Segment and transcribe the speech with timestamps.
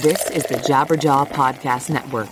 [0.00, 2.30] This is the Jabberjaw Podcast Network.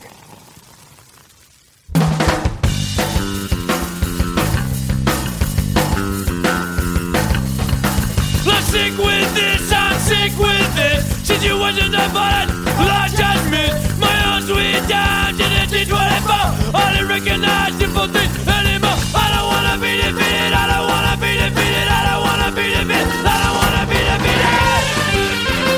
[8.48, 12.48] I'm sick with this, I'm sick with this Situation that violent,
[12.80, 18.08] lost judgment My own sweet time didn't teach what I found I didn't recognize simple
[18.08, 18.96] things anymore.
[19.12, 23.20] I don't wanna be defeated, I don't wanna be defeated I don't wanna be defeated,
[23.20, 24.30] I don't wanna be defeated.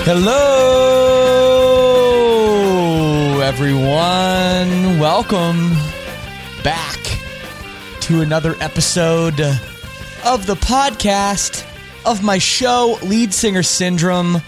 [0.07, 0.92] Hello,
[3.63, 4.99] everyone.
[4.99, 5.71] Welcome
[6.65, 6.99] back
[8.01, 9.41] to another episode
[10.25, 11.65] of the podcast
[12.05, 14.39] of my show, Lead Singer Syndrome.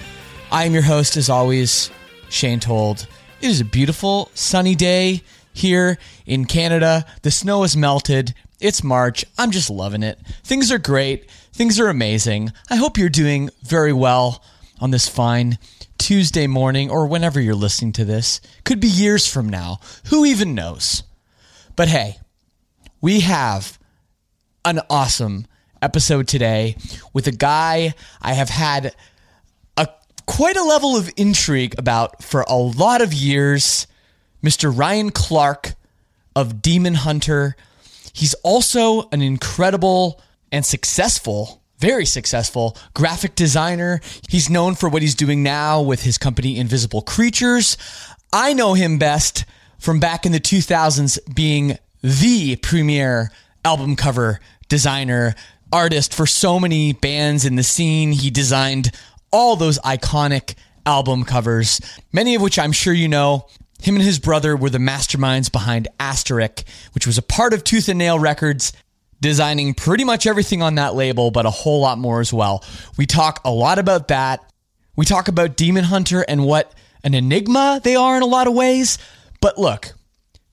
[0.50, 1.92] I am your host, as always,
[2.28, 3.06] Shane Told.
[3.40, 7.06] It is a beautiful, sunny day here in Canada.
[7.22, 8.34] The snow has melted.
[8.58, 9.24] It's March.
[9.38, 10.18] I'm just loving it.
[10.42, 11.30] Things are great.
[11.52, 12.52] Things are amazing.
[12.68, 14.42] I hope you're doing very well
[14.80, 15.56] on this fine
[15.98, 18.40] Tuesday morning or whenever you're listening to this.
[18.64, 19.80] Could be years from now.
[20.10, 21.02] Who even knows?
[21.76, 22.18] But hey,
[23.00, 23.78] we have
[24.64, 25.46] an awesome
[25.82, 26.76] episode today
[27.12, 28.94] with a guy I have had
[29.76, 29.88] a
[30.26, 33.86] quite a level of intrigue about for a lot of years,
[34.42, 34.76] Mr.
[34.76, 35.74] Ryan Clark
[36.34, 37.56] of Demon Hunter.
[38.12, 40.20] He's also an incredible
[40.50, 44.00] and successful, very successful graphic designer.
[44.30, 47.76] He's known for what he's doing now with his company Invisible Creatures.
[48.32, 49.44] I know him best
[49.78, 53.30] from back in the 2000s being the premier
[53.66, 55.34] album cover designer,
[55.70, 58.12] artist for so many bands in the scene.
[58.12, 58.90] He designed
[59.30, 60.54] all those iconic
[60.86, 61.82] album covers,
[62.14, 63.46] many of which I'm sure you know.
[63.82, 67.90] Him and his brother were the masterminds behind Asterik, which was a part of Tooth
[67.90, 68.72] and Nail Records,
[69.20, 72.64] designing pretty much everything on that label, but a whole lot more as well.
[72.96, 74.52] We talk a lot about that.
[74.96, 78.54] We talk about Demon Hunter and what an enigma they are in a lot of
[78.54, 78.98] ways.
[79.40, 79.92] But look,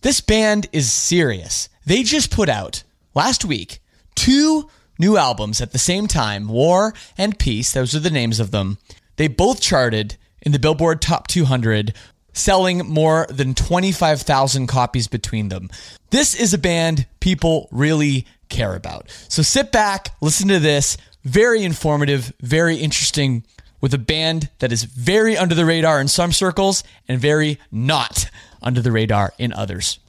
[0.01, 1.69] this band is serious.
[1.85, 2.83] They just put out
[3.13, 3.79] last week
[4.15, 8.51] two new albums at the same time War and Peace, those are the names of
[8.51, 8.77] them.
[9.17, 11.93] They both charted in the Billboard Top 200,
[12.33, 15.69] selling more than 25,000 copies between them.
[16.09, 19.09] This is a band people really care about.
[19.27, 20.97] So sit back, listen to this.
[21.23, 23.43] Very informative, very interesting
[23.79, 28.29] with a band that is very under the radar in some circles and very not
[28.61, 29.99] under the radar in others.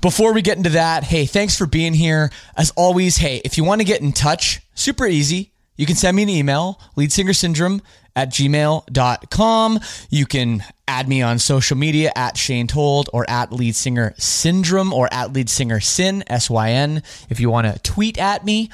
[0.00, 2.30] Before we get into that, hey, thanks for being here.
[2.56, 5.52] As always, hey, if you want to get in touch, super easy.
[5.76, 7.80] You can send me an email, leadsingersyndrome
[8.14, 9.80] at gmail.com.
[10.10, 14.92] You can add me on social media at Shane Told or at Lead Singer Syndrome
[14.92, 18.70] or at Lead Singer Sin, S Y N, if you want to tweet at me.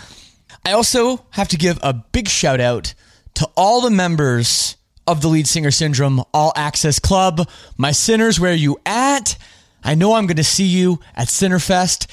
[0.65, 2.95] I also have to give a big shout out
[3.35, 7.49] to all the members of the Lead Singer Syndrome All Access Club.
[7.77, 9.37] My sinners, where are you at?
[9.85, 12.07] I know I'm going to see you at Sinnerfest.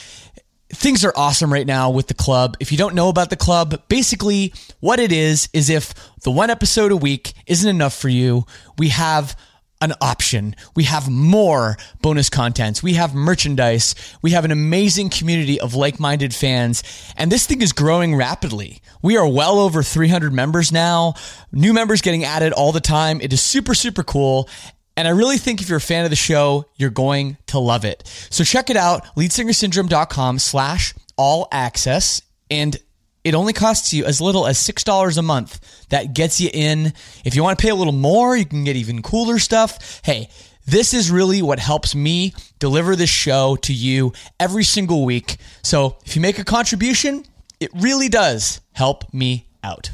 [0.70, 2.58] Things are awesome right now with the club.
[2.60, 5.94] If you don't know about the club, basically what it is is if
[6.24, 8.46] the one episode a week isn't enough for you,
[8.78, 9.36] we have
[9.84, 10.56] an option.
[10.76, 12.82] We have more bonus contents.
[12.82, 13.96] We have merchandise.
[14.22, 16.84] We have an amazing community of like minded fans.
[17.18, 18.82] And this thing is growing rapidly.
[19.02, 21.16] We are well over 300 members now,
[21.52, 23.20] new members getting added all the time.
[23.22, 24.50] It is super, super cool.
[24.96, 27.84] And I really think if you're a fan of the show, you're going to love
[27.84, 28.08] it.
[28.30, 32.22] So check it out, leadsingersyndrome.com slash all access.
[32.50, 32.78] And
[33.24, 35.88] it only costs you as little as $6 a month.
[35.90, 36.94] That gets you in.
[37.24, 40.02] If you want to pay a little more, you can get even cooler stuff.
[40.04, 40.30] Hey,
[40.66, 45.38] this is really what helps me deliver this show to you every single week.
[45.62, 47.26] So if you make a contribution,
[47.60, 49.92] it really does help me out.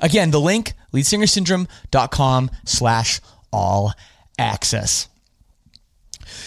[0.00, 3.20] Again, the link, leadsingersyndrome.com slash
[3.52, 3.92] all
[4.38, 5.08] access.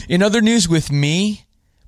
[0.10, 1.45] In other news with me,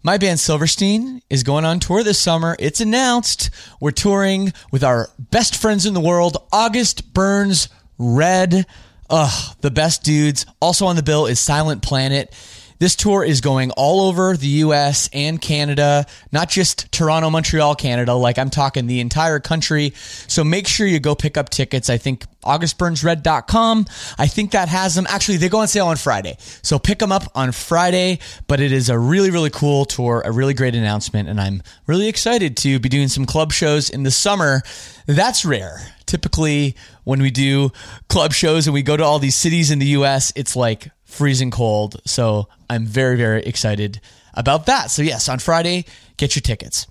[0.08, 2.56] my band Silverstein is going on tour this summer.
[2.60, 3.50] It's announced.
[3.82, 8.66] We're touring with our best friends in the world, August Burns Red.
[9.10, 10.46] Ugh, the best dudes.
[10.62, 12.34] Also on the bill is Silent Planet.
[12.80, 18.14] This tour is going all over the US and Canada, not just Toronto, Montreal, Canada.
[18.14, 19.94] Like I'm talking the entire country.
[19.96, 21.90] So make sure you go pick up tickets.
[21.90, 23.86] I think augustburnsred.com.
[24.18, 25.08] I think that has them.
[25.10, 26.38] Actually, they go on sale on Friday.
[26.62, 28.20] So pick them up on Friday.
[28.48, 31.30] But it is a really, really cool tour, a really great announcement.
[31.30, 34.62] And I'm really excited to be doing some club shows in the summer.
[35.08, 35.80] That's rare.
[36.06, 37.72] Typically, when we do
[38.08, 41.50] club shows and we go to all these cities in the US, it's like freezing
[41.50, 42.00] cold.
[42.06, 44.00] So I'm very, very excited
[44.34, 44.92] about that.
[44.92, 45.86] So, yes, on Friday,
[46.18, 46.86] get your tickets.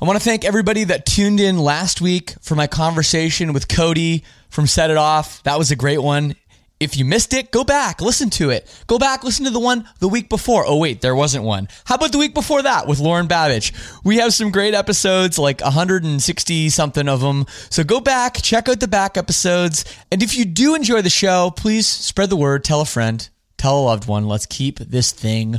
[0.00, 4.24] I want to thank everybody that tuned in last week for my conversation with Cody
[4.50, 5.42] from Set It Off.
[5.44, 6.34] That was a great one.
[6.80, 8.68] If you missed it, go back, listen to it.
[8.88, 10.64] Go back, listen to the one the week before.
[10.66, 11.68] Oh, wait, there wasn't one.
[11.84, 13.72] How about the week before that with Lauren Babic?
[14.02, 17.46] We have some great episodes, like 160 something of them.
[17.70, 19.84] So go back, check out the back episodes.
[20.10, 23.28] And if you do enjoy the show, please spread the word, tell a friend,
[23.62, 24.26] tell a loved one.
[24.26, 25.58] Let's keep this thing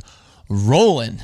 [0.50, 1.22] rolling.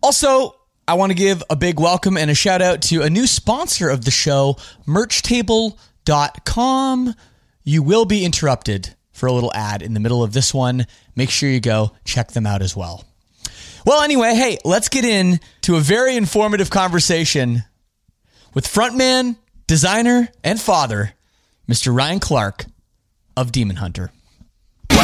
[0.00, 0.54] Also,
[0.86, 3.90] I want to give a big welcome and a shout out to a new sponsor
[3.90, 4.54] of the show,
[4.86, 7.14] merchtable.com.
[7.64, 10.86] You will be interrupted for a little ad in the middle of this one.
[11.16, 13.04] Make sure you go check them out as well.
[13.84, 17.64] Well, anyway, hey, let's get in to a very informative conversation
[18.54, 19.34] with frontman,
[19.66, 21.14] designer, and father,
[21.68, 21.92] Mr.
[21.92, 22.66] Ryan Clark
[23.36, 24.12] of Demon Hunter.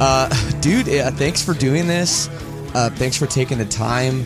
[0.00, 0.28] Uh,
[0.60, 2.28] dude, uh, thanks for doing this.
[2.74, 4.24] Uh, thanks for taking the time.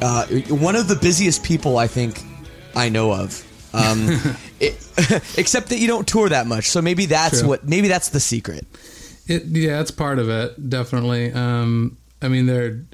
[0.00, 2.22] Uh, one of the busiest people I think
[2.74, 3.46] I know of.
[3.74, 4.08] Um,
[4.60, 4.74] it,
[5.38, 7.50] except that you don't tour that much, so maybe that's True.
[7.50, 7.68] what.
[7.68, 8.66] Maybe that's the secret.
[9.26, 11.32] It yeah, that's part of it, definitely.
[11.32, 12.84] Um, I mean, there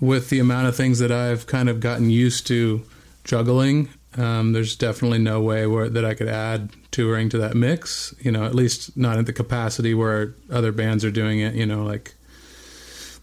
[0.00, 2.82] with the amount of things that I've kind of gotten used to
[3.22, 3.88] juggling.
[4.16, 8.14] Um, there's definitely no way where that I could add touring to that mix.
[8.20, 11.54] You know, at least not at the capacity where other bands are doing it.
[11.54, 12.14] You know, like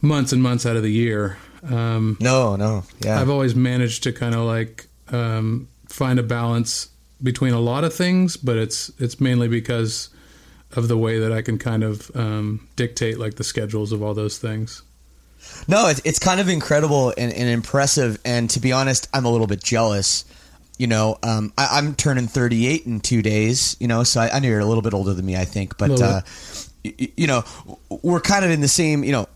[0.02, 1.38] months and months out of the year.
[1.70, 6.90] Um, No, no, yeah, I've always managed to kind of like um, find a balance
[7.22, 10.10] between a lot of things, but it's it's mainly because
[10.76, 14.14] of the way that I can kind of um, dictate like the schedules of all
[14.14, 14.84] those things.
[15.68, 18.20] No, it's, it's kind of incredible and, and impressive.
[18.26, 20.26] And to be honest, I'm a little bit jealous.
[20.80, 23.76] You know, um, I, I'm turning 38 in two days.
[23.80, 25.78] You know, so I, I know you're a little bit older than me, I think.
[25.78, 26.22] But uh,
[26.84, 27.44] y- you know,
[28.02, 29.28] we're kind of in the same you know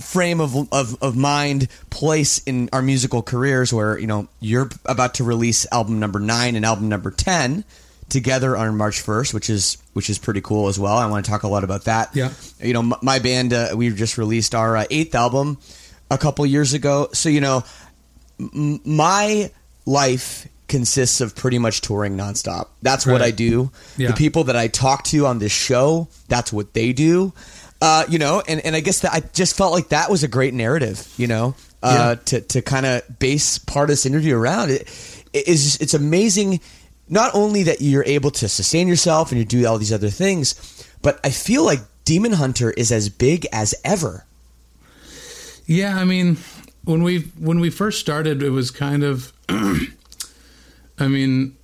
[0.00, 3.72] frame of, of of mind, place in our musical careers.
[3.72, 7.62] Where you know you're about to release album number nine and album number 10
[8.08, 10.96] together on March 1st, which is which is pretty cool as well.
[10.96, 12.30] I want to talk a lot about that Yeah.
[12.60, 15.58] you know, m- my band, uh, we just released our uh, eighth album
[16.10, 17.08] a couple years ago.
[17.12, 17.64] So, you know,
[18.40, 19.50] m- my
[19.86, 22.68] life consists of pretty much touring nonstop.
[22.82, 23.70] That's what I do.
[23.96, 24.08] Yeah.
[24.08, 27.32] The people that I talk to on this show, that's what they do.
[27.80, 30.28] Uh, you know, and, and I guess that I just felt like that was a
[30.28, 34.70] great narrative, you know, uh, to, to kind of base part of this interview around
[34.70, 34.82] it.
[35.32, 36.60] It is, it's amazing
[37.08, 40.54] not only that you're able to sustain yourself and you do all these other things,
[41.02, 44.24] but I feel like Demon Hunter is as big as ever.
[45.66, 46.38] Yeah, I mean,
[46.84, 49.32] when we when we first started, it was kind of,
[50.98, 51.56] I mean,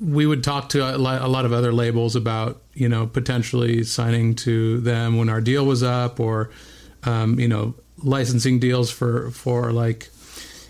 [0.00, 4.80] we would talk to a lot, of other labels about you know potentially signing to
[4.80, 6.50] them when our deal was up, or
[7.04, 10.08] um, you know licensing deals for for like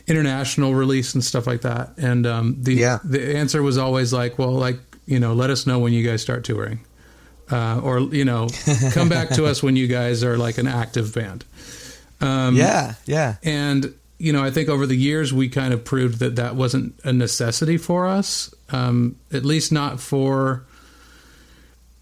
[0.07, 1.93] international release and stuff like that.
[1.99, 2.99] And um, the Yeah.
[3.05, 6.23] the answer was always like, well, like you know, let us know when you guys
[6.23, 6.81] start touring.
[7.51, 8.47] Uh, or you know,
[8.93, 11.47] come back to us when you guys are like an active band.
[12.21, 13.37] Um, yeah, yeah.
[13.43, 16.99] and you know, I think over the years we kind of proved that that wasn't
[17.05, 20.65] a necessity for us, um, at least not for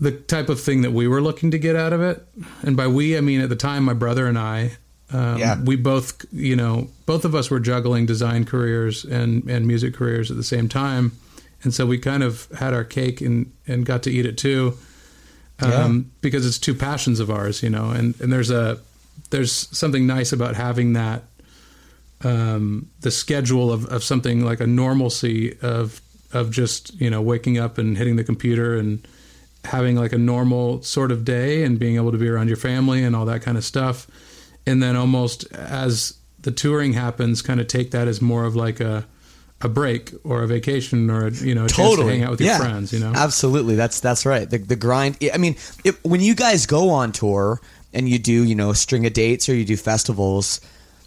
[0.01, 2.27] the type of thing that we were looking to get out of it.
[2.63, 4.73] And by we, I mean at the time, my brother and I,
[5.11, 5.61] um, Yeah.
[5.61, 10.31] we both, you know, both of us were juggling design careers and and music careers
[10.31, 11.13] at the same time,
[11.63, 14.77] and so we kind of had our cake and and got to eat it too
[15.61, 18.79] um, because it's two passions of ours, you know, and, and there's a
[19.31, 21.23] there's something nice about having that
[22.25, 26.01] um, the schedule of, of something like a normalcy of
[26.33, 29.07] of just you know waking up and hitting the computer and
[29.65, 33.03] having like a normal sort of day and being able to be around your family
[33.03, 34.07] and all that kind of stuff,
[34.67, 38.81] and then almost as the touring happens, kind of take that as more of like
[38.81, 39.07] a
[39.63, 42.41] a break or a vacation or a, you know a chance to hang out with
[42.41, 43.13] your friends, you know.
[43.15, 43.75] absolutely.
[43.75, 44.49] That's that's right.
[44.49, 45.17] The the grind.
[45.33, 47.61] I mean, if, when you guys go on tour
[47.93, 50.61] and you do, you know, a string of dates or you do festivals,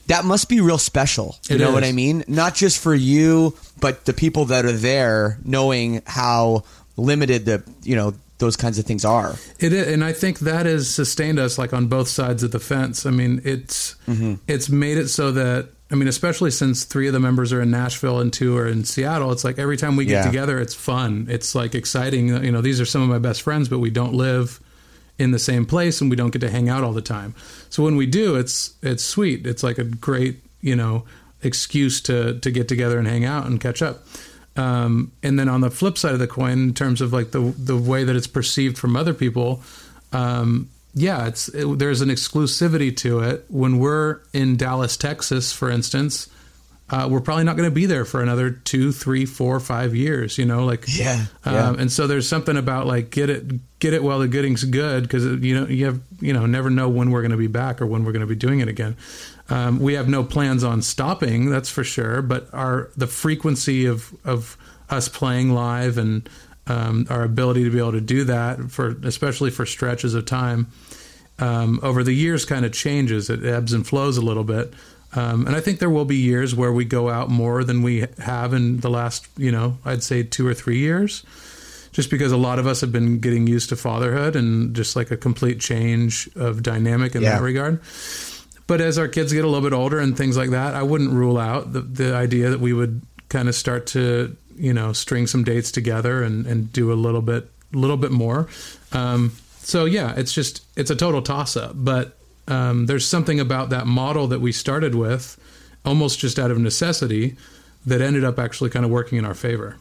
[0.10, 1.38] that must be real special.
[1.50, 2.24] You It know what I mean?
[2.28, 6.64] Not just for you, but the people that are there, knowing how
[6.98, 9.36] limited the you know those kinds of things are.
[9.60, 12.60] It is, and I think that has sustained us like on both sides of the
[12.60, 13.06] fence.
[13.06, 14.36] I mean, it's Mm-hmm.
[14.48, 17.72] it's made it so that I mean, especially since three of the members are in
[17.72, 19.32] Nashville and two are in Seattle.
[19.32, 20.26] It's like every time we get Yeah.
[20.26, 21.26] together, it's fun.
[21.30, 22.28] It's like exciting.
[22.30, 24.60] You know, these are some of my best friends, but we don't live
[25.20, 27.36] in the same place and we don't get to hang out all the time.
[27.70, 29.46] So when we do, it's it's sweet.
[29.46, 31.04] It's like a great you know
[31.44, 34.06] excuse to to get together and hang out and catch up.
[34.56, 37.54] Um, and then on the flip side of the coin, in terms of like the
[37.58, 39.62] the way that it's perceived from other people,
[40.12, 43.46] um, yeah, it's it, there's an exclusivity to it.
[43.50, 46.30] When we're in Dallas, Texas, for instance,
[46.92, 50.38] uh, we're probably not going to be there for another two, three, four, five years.
[50.38, 51.76] You know, like Yeah, Um, yeah.
[51.82, 55.24] and so there's something about like get it get it while the getting's good because
[55.26, 57.86] you know you have you know never know when we're going to be back or
[57.86, 58.98] when we're going to be doing it again.
[59.50, 62.22] Um, we have no plans on stopping, that's for sure.
[62.22, 64.58] But our the frequency of of
[64.90, 66.28] us playing live and
[66.68, 70.68] um, our ability to be able to do that for especially for stretches of time
[71.40, 73.30] um, over the years kind of changes.
[73.30, 74.74] It ebbs and flows a little bit.
[75.16, 78.06] Um, and I think there will be years where we go out more than we
[78.20, 81.24] have in the last, you know, I'd say two or three years,
[81.94, 85.10] just because a lot of us have been getting used to fatherhood and just like
[85.10, 87.38] a complete change of dynamic in Yeah.
[87.38, 87.82] that regard.
[88.68, 91.12] But as our kids get a little bit older and things like that, I wouldn't
[91.12, 95.26] rule out the, the idea that we would kind of start to, you know, string
[95.26, 98.48] some dates together and, and do a little bit, a little bit more.
[98.92, 99.32] Um,
[99.64, 101.72] so yeah, it's just it's a total toss up.
[101.74, 102.16] But
[102.50, 105.38] um, there's something about that model that we started with,
[105.86, 107.36] almost just out of necessity,
[107.86, 109.78] that ended up actually kind of working in our favor.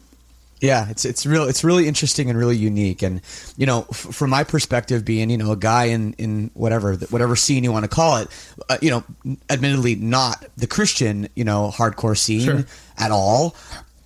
[0.60, 1.44] Yeah, it's it's real.
[1.44, 3.02] It's really interesting and really unique.
[3.02, 3.20] And
[3.56, 7.36] you know, f- from my perspective, being you know a guy in in whatever whatever
[7.36, 8.28] scene you want to call it,
[8.68, 9.04] uh, you know,
[9.48, 12.64] admittedly not the Christian you know hardcore scene Sure.
[12.98, 13.54] at all.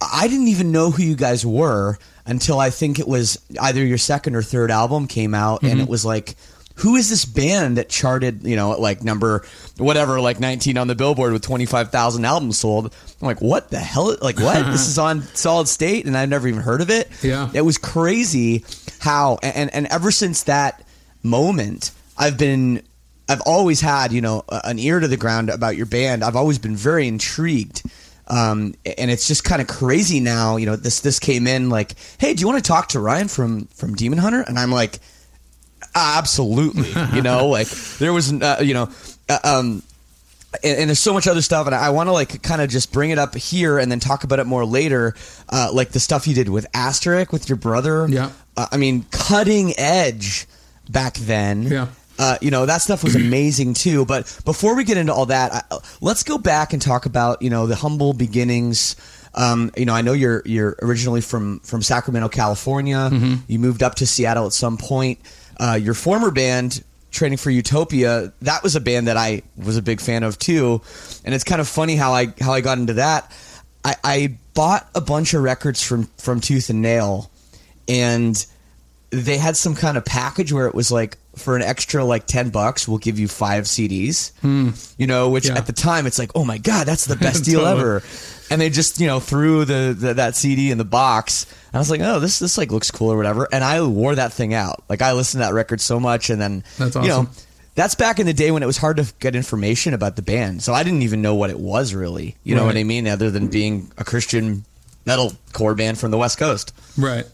[0.03, 3.97] I didn't even know who you guys were until I think it was either your
[3.99, 6.35] second or third album came out, and it was like.
[6.77, 9.45] Who is this band that charted, you know, at like number
[9.77, 12.95] whatever, like 19 on the Billboard with 25,000 albums sold?
[13.21, 14.17] I'm like, what the hell?
[14.21, 14.65] Like, what?
[14.71, 17.09] this is on Solid State, and I've never even heard of it.
[17.23, 17.51] Yeah.
[17.55, 18.65] It was crazy
[19.01, 20.85] how, and, and ever since that
[21.23, 22.83] moment, I've been,
[23.29, 26.25] I've always had, you know, an ear to the ground about your band.
[26.25, 27.83] I've always been very intrigued.
[28.29, 31.95] Um, and it's just kind of crazy now, you know, this, this came in like,
[32.19, 34.43] Hey, do you want to talk to Ryan from, from Demon Hunter?
[34.47, 35.01] And I'm like,
[35.95, 37.69] absolutely, you know, like
[37.99, 38.91] there was, uh, you know,
[39.29, 39.83] uh, um,
[40.63, 42.69] and, and there's so much other stuff, and I, I want to like kind of
[42.71, 45.15] just bring it up here and then talk about it more later,
[45.49, 48.07] uh, like the stuff you did with Asterik with your brother.
[48.09, 48.31] Yeah.
[48.57, 50.47] uh, I mean, cutting edge
[50.91, 51.63] back then.
[51.65, 51.87] Yeah.
[52.19, 54.05] Uh, you know that stuff was amazing too.
[54.05, 57.49] But before we get into all that, I, let's go back and talk about you
[57.51, 58.95] know the humble beginnings.
[59.35, 63.09] Um, you know, I know you're you're originally from from Sacramento, California.
[63.49, 65.21] You moved up to Seattle at some point.
[65.63, 69.83] Uh, your former band, Training for Utopia, that was a band that I was a
[69.83, 70.81] big fan of too.
[71.25, 73.31] And it's kind of funny how I how I got into that.
[73.85, 77.31] I, I bought a bunch of records from from Tooth and Nail,
[77.89, 78.45] and
[79.11, 82.51] they had some kind of package where it was like for an extra like 10
[82.51, 84.33] bucks we'll give you five cds
[84.99, 85.57] you know which Yeah.
[85.57, 87.81] at the time it's like oh my god that's the best deal Totally.
[87.81, 88.03] ever
[88.51, 91.79] and they just you know threw the, the that cd in the box and i
[91.79, 94.53] was like oh this this like looks cool or whatever and i wore that thing
[94.55, 97.29] out like i listened to that record so much and then That's you know
[97.75, 100.63] that's back in the day when it was hard to get information about the band
[100.63, 103.31] so i didn't even know what it was really you know what i mean other
[103.31, 104.65] than being a christian
[105.07, 107.25] metal core band from the west coast Right.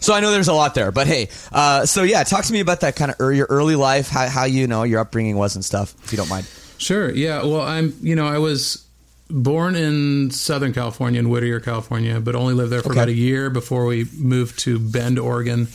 [0.00, 2.60] so I know there's a lot there, but hey, uh, so yeah, talk to me
[2.60, 5.54] about that kind of ear your early life, how, how you know your upbringing was
[5.56, 6.46] and stuff, if you don't mind.
[6.78, 7.10] Sure.
[7.12, 7.42] Yeah.
[7.44, 7.94] Well, I'm.
[8.00, 8.84] You know, I was
[9.30, 12.98] born in Southern California, in Whittier, California, but only lived there for Okay.
[13.00, 15.68] about a year before we moved to Bend, Oregon.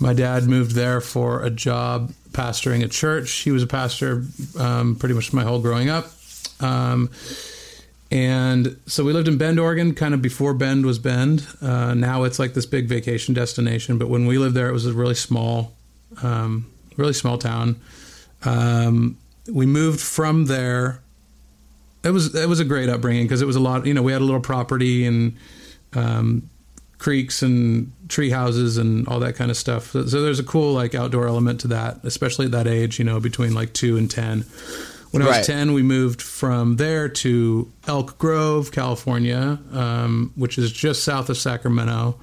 [0.00, 3.30] My dad moved there for a job pastoring a church.
[3.32, 4.24] He was a pastor
[4.58, 6.10] um, pretty much my whole growing up.
[6.60, 7.10] Um,
[8.10, 11.46] and so we lived in Bend, Oregon, kind of before Bend was Bend.
[11.60, 13.98] Uh, now it's like this big vacation destination.
[13.98, 15.74] But when we lived there, it was a really small,
[16.22, 17.76] um, really small town.
[18.44, 19.18] Um,
[19.52, 21.00] we moved from there.
[22.04, 23.86] It was it was a great upbringing because it was a lot.
[23.86, 25.36] You know, we had a little property and
[25.94, 26.48] um,
[26.98, 29.90] creeks and tree houses and all that kind of stuff.
[29.90, 32.98] So, so there's a cool like outdoor element to that, especially at that age.
[32.98, 34.44] You know, between like two and ten.
[35.10, 35.44] When I was Right.
[35.44, 41.38] ten, we moved from there to Elk Grove, California, um, which is just south of
[41.38, 42.18] Sacramento,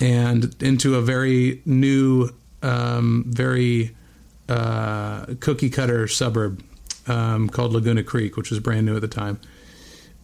[0.00, 2.30] and into a very new,
[2.62, 3.94] um, very
[4.48, 6.62] uh, cookie cutter suburb
[7.10, 9.40] um, called Laguna Creek, which was brand new at the time.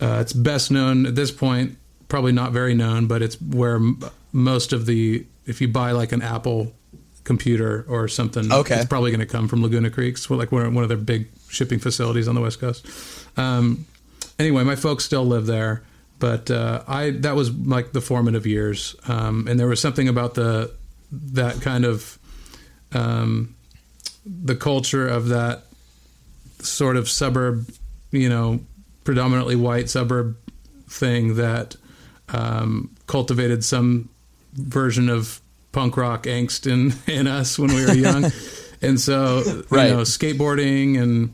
[0.00, 1.76] Uh, it's best known at this point,
[2.08, 4.00] probably not very known, but it's where m-
[4.32, 6.72] most of the if you buy like an Apple
[7.24, 8.76] computer or something, Okay.
[8.76, 10.14] it's probably going to come from Laguna Creek.
[10.14, 12.86] It's like one of, one of their big shipping facilities on the west coast.
[13.36, 13.86] Um,
[14.38, 15.82] anyway, my folks still live there,
[16.18, 20.34] but uh, I that was like the formative years, um, and there was something about
[20.34, 20.72] the
[21.12, 22.18] that kind of
[22.92, 23.54] um,
[24.24, 25.62] the culture of that
[26.66, 27.68] sort of suburb,
[28.10, 28.60] you know,
[29.04, 30.36] predominantly white suburb
[30.88, 31.76] thing that
[32.28, 34.08] um, cultivated some
[34.54, 35.40] version of
[35.72, 38.30] punk rock angst in in us when we were young,
[38.82, 39.88] and so Right.
[39.88, 41.32] you know, skateboarding and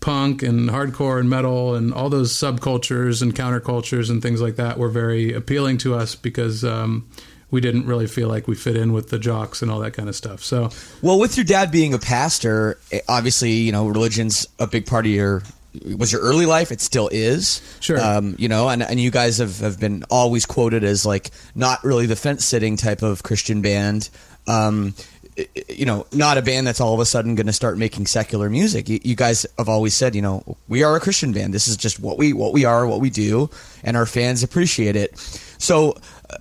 [0.00, 4.76] punk and hardcore and metal and all those subcultures and countercultures and things like that
[4.78, 7.08] were very appealing to us because um,
[7.52, 10.08] we didn't really feel like we fit in with the jocks and all that kind
[10.08, 10.42] of stuff.
[10.42, 10.70] So
[11.02, 15.12] Well, with your dad being a pastor, obviously, you know, religion's a big part of
[15.12, 15.42] your
[15.96, 16.72] was your early life.
[16.72, 17.62] It still is.
[17.80, 18.00] Sure.
[18.00, 21.84] Um, you know, and, and you guys have, have been always quoted as like not
[21.84, 24.08] really the fence sitting type of Christian band.
[24.46, 24.94] Um,
[25.68, 28.50] you know, not a band that's all of a sudden going to start making secular
[28.50, 28.88] music.
[28.88, 31.54] You, you guys have always said, you know, we are a Christian band.
[31.54, 33.48] This is just what we what we are, what we do,
[33.82, 35.16] and our fans appreciate it.
[35.58, 35.96] So,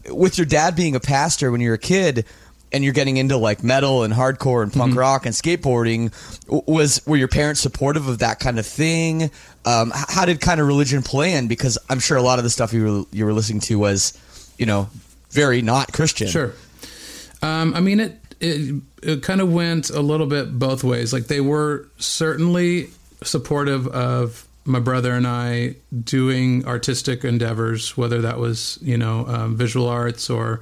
[0.10, 2.25] with your dad being a pastor when you're a kid,
[2.74, 6.13] and you're getting into like metal and hardcore and punk rock and skateboarding,
[6.48, 9.29] was were your parents supportive of that kind of thing?
[9.65, 11.48] Um, how did kind of religion play in?
[11.48, 14.17] Because I'm sure a lot of the stuff you were you were listening to was,
[14.57, 14.89] you know,
[15.31, 16.27] very not Christian.
[16.27, 16.53] Sure.
[17.41, 21.12] Um, I mean, it, it it kind of went a little bit both ways.
[21.12, 22.89] Like they were certainly
[23.21, 29.55] supportive of my brother and I doing artistic endeavors, whether that was you know um,
[29.57, 30.61] visual arts or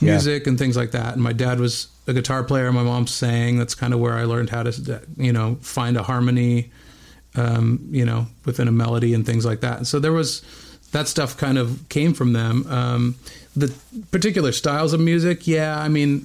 [0.00, 0.12] Yeah.
[0.12, 1.14] music and things like that.
[1.14, 2.70] And my dad was a guitar player.
[2.72, 3.58] My mom sang.
[3.58, 6.70] That's kind of where I learned how to you know find a harmony,
[7.34, 9.76] um, you know, within a melody and things like that.
[9.78, 10.42] And so there was
[10.92, 12.66] that stuff kind of came from them.
[12.68, 13.14] Um,
[13.56, 13.72] the
[14.10, 16.24] particular styles of music, yeah, I mean,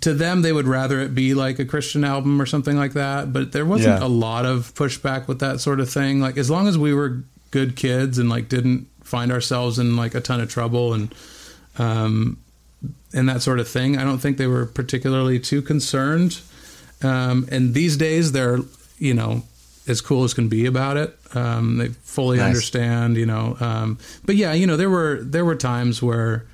[0.00, 3.32] to them they would rather it be like a Christian album or something like that.
[3.32, 4.06] But there wasn't Yeah.
[4.06, 6.20] a lot of pushback with that sort of thing.
[6.20, 10.14] Like as long as we were good kids and like didn't find ourselves in like
[10.14, 11.14] a ton of trouble and
[11.78, 12.38] um,
[13.12, 16.40] and that sort of thing, I don't think they were particularly too concerned.
[17.02, 18.60] Um, and these days they're
[18.98, 19.42] you know
[19.88, 21.18] as cool as can be about it.
[21.34, 22.46] Um, they fully Nice.
[22.46, 23.56] understand, you know.
[23.58, 26.44] Um, but yeah, you know, there were there were times where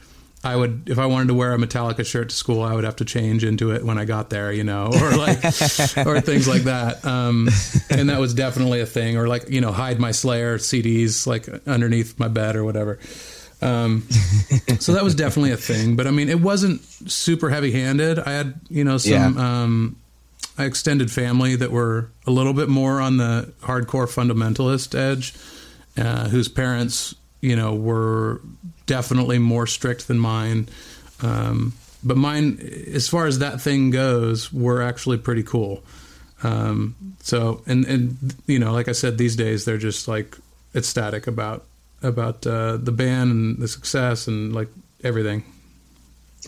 [0.45, 2.97] I would, if I wanted to wear a Metallica shirt to school, I would have
[2.97, 5.39] to change into it when I got there, you know, or like,
[6.07, 7.05] or things like that.
[7.05, 7.49] Um,
[7.91, 11.49] and that was definitely a thing, or like, you know, hide my Slayer CDs like
[11.67, 13.01] underneath my bed or whatever.
[13.61, 14.03] Um,
[14.79, 18.21] so that was definitely a thing, but I mean, it wasn't super heavy handed.
[18.21, 19.63] I had, you know, some, Yeah.
[19.63, 19.97] um,
[20.57, 25.35] extended family that were a little bit more on the hardcore fundamentalist edge,
[25.97, 28.41] uh, whose parents, you know, were
[28.87, 30.69] definitely more strict than mine.
[31.23, 31.73] Um,
[32.03, 32.59] but mine,
[32.93, 35.83] as far as that thing goes, were actually pretty cool.
[36.43, 40.37] Um, so, and and you know, like I said, these days they're just like
[40.75, 41.65] ecstatic about
[42.03, 44.69] about uh, the band and the success and like
[45.03, 45.45] everything.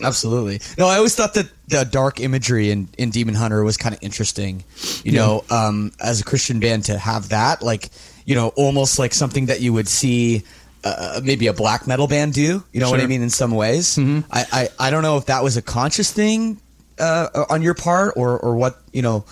[0.01, 0.61] Absolutely.
[0.77, 4.01] No, I always thought that the dark imagery in, in Demon Hunter was kind of
[4.01, 4.63] interesting.
[5.03, 7.89] You know, um, as a Christian band to have that, like,
[8.25, 10.43] you know, almost like something that you would see
[10.83, 12.63] uh, maybe a black metal band do.
[12.71, 13.21] You know what I mean?
[13.21, 16.59] In some ways, I, I I don't know if that was a conscious thing
[16.99, 18.81] uh, on your part or or what.
[18.91, 19.25] You know,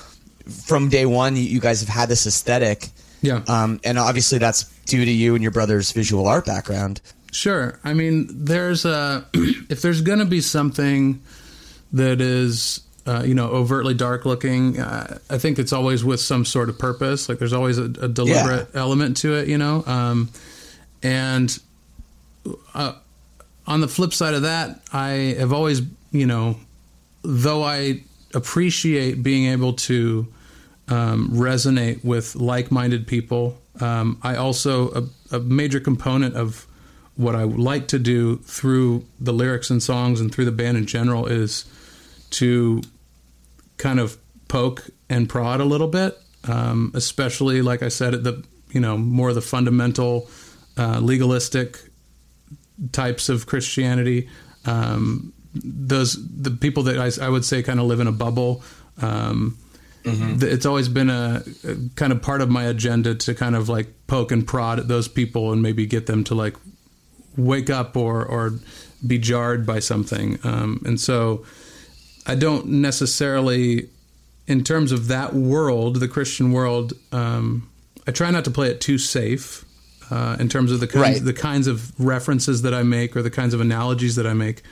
[0.50, 2.90] from day one, you, guys have had this aesthetic.
[3.22, 3.42] Yeah.
[3.48, 7.02] Um, and obviously that's due to you and your brother's visual art background.
[7.32, 7.80] Sure.
[7.84, 11.22] I mean, there's a if there's going to be something
[11.94, 16.46] that is uh, you know overtly dark looking, uh, I think it's always with some
[16.46, 17.30] sort of purpose.
[17.30, 19.84] Like there's always a, a deliberate element to it, you know.
[19.86, 20.30] Um,
[21.04, 21.58] and
[22.74, 22.94] uh,
[23.68, 25.82] on the flip side of that, I have always,
[26.12, 26.58] you know,
[27.22, 30.28] though I appreciate being able to
[30.88, 34.92] um, resonate with like-minded people, um, I also
[35.32, 36.66] a, a major component of
[37.16, 40.86] what I like to do through the lyrics and songs and through the band in
[40.86, 41.66] general is
[42.32, 42.82] to
[43.78, 48.44] kind of poke and prod a little bit, um, especially like I said at the
[48.72, 50.30] you know more of the fundamental
[50.80, 51.78] uh, legalistic
[52.92, 54.30] types of Christianity.
[54.65, 58.63] Um, those the people that I, I would say kind of live in a bubble.
[59.02, 59.58] Um,
[60.39, 63.68] th- It's always been a, a kind of part of my agenda to kind of
[63.68, 66.56] like poke and prod at those people and maybe get them to like
[67.36, 68.54] wake up or or
[69.06, 70.39] be jarred by something.
[70.44, 71.46] Um, and so
[72.26, 73.89] I don't necessarily,
[74.48, 77.70] in terms of that world, the Christian world, um,
[78.08, 79.65] I try not to play it too safe.
[80.10, 81.26] Uh, in terms of the kinds, Right.
[81.26, 84.63] the kinds of references that I make or the kinds of analogies that I make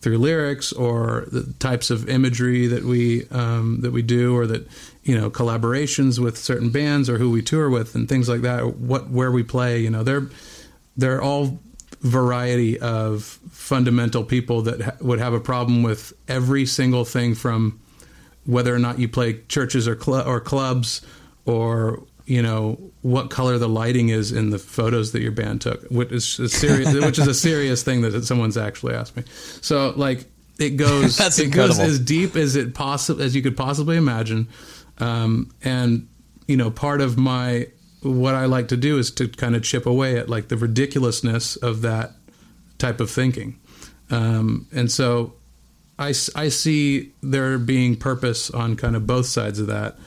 [0.00, 4.66] through lyrics or the types of imagery that we um, that we do or that
[5.02, 8.76] you know collaborations with certain bands or who we tour with and things like that
[8.76, 10.26] what where we play you know they're
[10.96, 11.58] they're all
[12.02, 17.80] variety of fundamental people that ha- would have a problem with every single thing from
[18.44, 21.00] whether or not you play churches or cl- or clubs
[21.46, 25.82] or you know what color the lighting is in the photos that your band took,
[25.90, 29.24] which is a serious, which is a serious thing that someone's actually asked me.
[29.60, 30.24] So like
[30.58, 34.48] it goes, That's it goes as deep as it possible as you could possibly imagine,
[34.98, 36.08] um, and
[36.46, 37.68] you know part of my
[38.02, 41.56] what I like to do is to kind of chip away at like the ridiculousness
[41.56, 42.12] of that
[42.78, 43.58] type of thinking,
[44.10, 45.34] um, and so
[45.98, 49.98] I I see there being purpose on kind of both sides of that.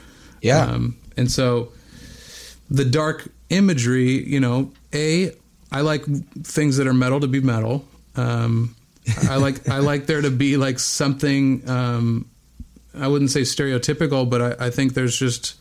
[0.42, 0.66] Yeah.
[0.66, 1.72] Um, and so
[2.70, 5.32] the dark imagery, you know, a
[5.72, 6.06] I like
[6.44, 7.86] things that are metal to be metal.
[8.16, 8.76] Um,
[9.30, 11.68] I like I like there to be like something.
[11.70, 12.30] Um,
[12.94, 15.56] I wouldn't say stereotypical, but I, I think there's just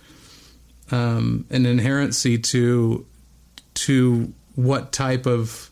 [0.90, 3.06] um, an inherency to
[3.74, 5.70] to what type of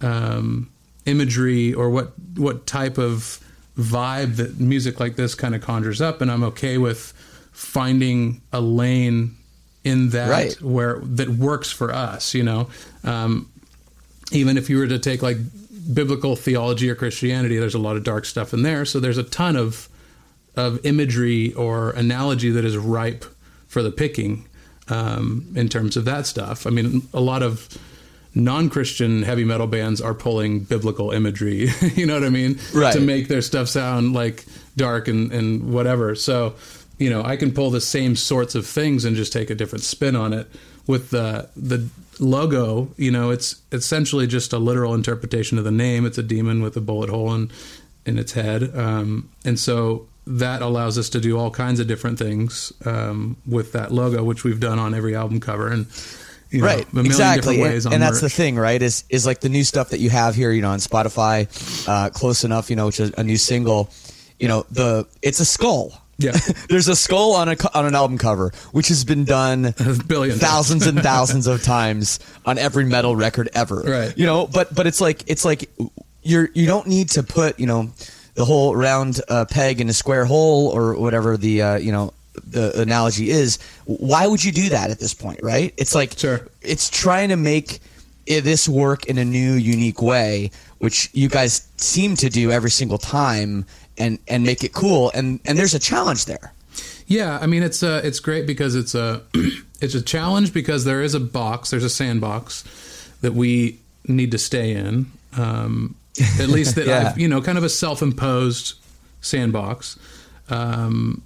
[0.00, 0.70] um,
[1.06, 3.40] imagery or what what type of
[3.76, 7.12] vibe that music like this kind of conjures up, and I'm okay with
[7.52, 9.36] finding a lane
[9.84, 10.62] in that Right.
[10.62, 12.34] where that works for us.
[12.34, 12.68] You know,
[13.04, 13.48] um,
[14.32, 15.38] even if you were to take like
[15.92, 18.84] biblical theology or Christianity, there's a lot of dark stuff in there.
[18.84, 19.88] So there's a ton of
[20.56, 23.24] of imagery or analogy that is ripe
[23.68, 24.44] for the picking
[24.88, 26.66] um, in terms of that stuff.
[26.66, 27.68] I mean, a lot of
[28.34, 31.68] non-Christian heavy metal bands are pulling biblical imagery.
[31.94, 32.58] you know what I mean?
[32.74, 32.92] Right.
[32.92, 36.14] To make their stuff sound like dark and, and whatever.
[36.14, 36.54] So,
[36.98, 39.84] you know, I can pull the same sorts of things and just take a different
[39.84, 40.48] spin on it.
[40.86, 46.06] With the the logo, you know, it's essentially just a literal interpretation of the name.
[46.06, 47.50] It's a demon with a bullet hole in
[48.06, 52.18] in its head, um, and so that allows us to do all kinds of different
[52.18, 55.86] things um, with that logo, which we've done on every album cover and
[56.50, 56.86] you know, right.
[56.94, 59.62] a exactly different and, on and that's the thing right is is like the new
[59.62, 61.46] stuff that you have here you know on spotify
[61.86, 63.90] uh close enough you know which is a new single
[64.38, 66.32] you know the it's a skull Yeah.
[66.68, 70.36] there's a skull on a on an album cover which has been done A billion
[70.38, 74.18] thousands and thousands of times on every metal record ever Right.
[74.18, 75.70] you know but but it's like it's like
[76.22, 77.90] you're you don't need to put you know
[78.34, 82.12] the whole round uh, peg in a square hole or whatever the uh, you know
[82.46, 86.46] the analogy is why would you do that at this point right it's like Sure.
[86.62, 87.80] it's trying to make
[88.26, 92.98] this work in a new unique way which you guys seem to do every single
[92.98, 93.64] time
[93.98, 96.52] and and make it cool and and there's a challenge there
[97.06, 99.22] Yeah, I mean it's uh, it's great because it's a
[99.80, 102.64] it's a challenge because there is a box, there's a sandbox
[103.22, 105.06] that we need to stay in.
[105.36, 105.94] Um,
[106.40, 107.10] at least that Yeah.
[107.10, 108.74] I've, you know, kind of a self-imposed
[109.20, 109.98] sandbox.
[110.50, 111.22] Um,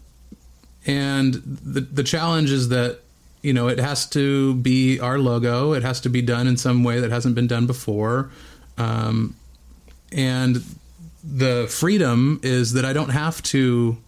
[0.86, 1.34] and
[1.74, 3.00] the the challenge is that
[3.42, 5.72] you know it has to be our logo.
[5.74, 8.30] It has to be done in some way that hasn't been done before.
[8.78, 9.34] Um,
[10.12, 10.62] and
[11.24, 13.98] the freedom is that I don't have to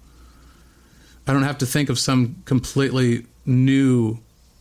[1.27, 4.19] I don't have to think of some completely new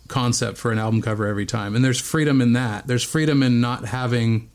[0.08, 1.76] concept for an album cover every time.
[1.76, 2.88] And there's freedom in that.
[2.88, 4.50] There's freedom in not having.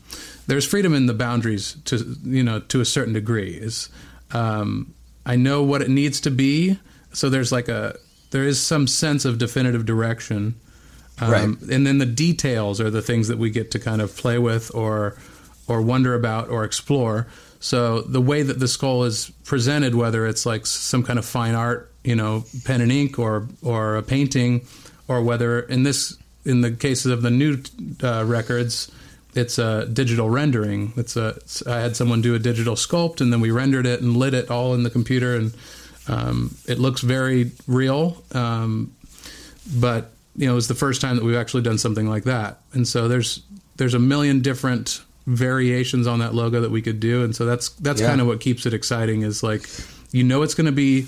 [0.47, 3.51] There's freedom in the boundaries to you know to a certain degree.
[3.51, 3.89] Is
[4.33, 4.95] um,
[5.27, 6.79] I know what it needs to be.
[7.13, 7.97] So there's like a
[8.31, 10.59] there is some sense of definitive direction.
[11.21, 11.71] Um, Right.
[11.73, 14.75] And then the details are the things that we get to kind of play with
[14.75, 15.19] or
[15.67, 17.27] or wonder about or explore.
[17.61, 21.55] So the way that the skull is presented, whether it's like some kind of fine
[21.55, 24.66] art, you know, pen and ink, or or a painting,
[25.09, 27.62] or whether in this in the cases of the new
[28.03, 28.90] uh, records,
[29.35, 30.92] it's a digital rendering.
[30.97, 34.01] It's a it's, I had someone do a digital sculpt, and then we rendered it
[34.01, 35.55] and lit it all in the computer, and
[36.07, 38.23] um, it looks very real.
[38.33, 38.94] Um,
[39.77, 42.61] but you know, it was the first time that we've actually done something like that,
[42.73, 43.42] and so there's
[43.77, 47.69] there's a million different variations on that logo that we could do, and so that's
[47.81, 48.09] that's Yeah.
[48.09, 49.23] kind of what keeps it exciting.
[49.23, 49.69] Is like
[50.11, 51.07] you know it's going to be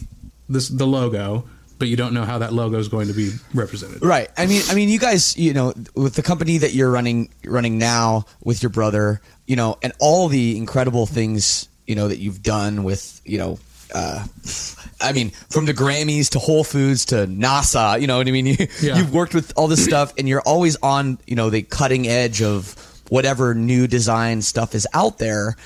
[0.49, 4.03] this the logo, but you don't know how that logo is going to be represented.
[4.05, 4.29] Right.
[4.37, 7.79] I mean, I mean, you guys, you know, with the company that you're running, running
[7.79, 12.43] now with your brother, you know, and all the incredible things, you know, that you've
[12.43, 13.59] done with, you know,
[13.95, 14.25] uh,
[15.01, 18.47] I mean, from the Grammys to Whole Foods to NASA, you know what I mean?
[18.47, 18.99] You, Yeah.
[18.99, 22.43] You've worked with all this stuff, and you're always on, you know, the cutting edge
[22.43, 22.77] of
[23.11, 25.57] whatever new design stuff is out there.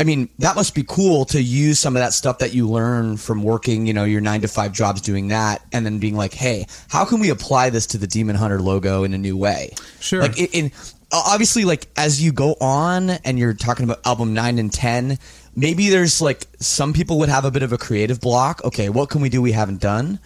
[0.00, 3.16] I mean, that must be cool to use some of that stuff that you learn
[3.16, 6.32] from working, you know, your nine to five jobs doing that, and then being like,
[6.32, 9.74] hey, how can we apply this to the Demon Hunter logo in a new way?
[10.00, 10.22] Sure.
[10.22, 10.72] Like, in, in
[11.12, 15.18] obviously, like as you go on and you're talking about album nine and ten,
[15.54, 18.64] maybe there's like some people would have a bit of a creative block.
[18.64, 20.18] Okay, what can we do we haven't done?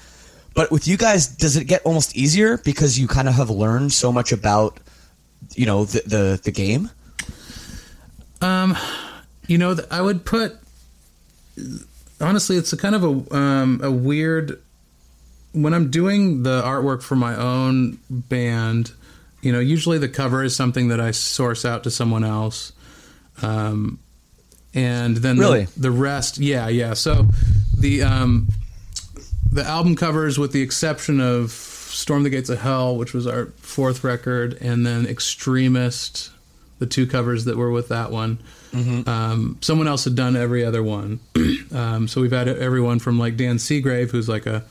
[0.55, 3.93] But with you guys, does it get almost easier because you kind of have learned
[3.93, 4.79] so much about,
[5.55, 6.91] you know, the the, the game?
[8.41, 8.77] Um,
[9.47, 10.57] you know, I would put
[12.21, 14.61] honestly, it's a kind of a um, a weird
[15.53, 18.93] when I'm doing the artwork for my own band.
[19.43, 22.73] You know, usually the cover is something that I source out to someone else,
[23.43, 24.01] um,
[24.75, 25.65] and then Really?
[25.67, 26.95] the, the rest, yeah, yeah.
[26.95, 27.29] So
[27.79, 28.49] the um,
[29.53, 31.53] the album covers, with the exception of
[31.97, 36.31] "Storm the Gates of Hell," which was our fourth record, and then "Extremist,"
[36.79, 38.39] the two covers that were with that one.
[39.09, 41.21] Um, someone else had done every other one,
[41.75, 44.65] um, so we've had everyone from like Dan Seagrave, who's like a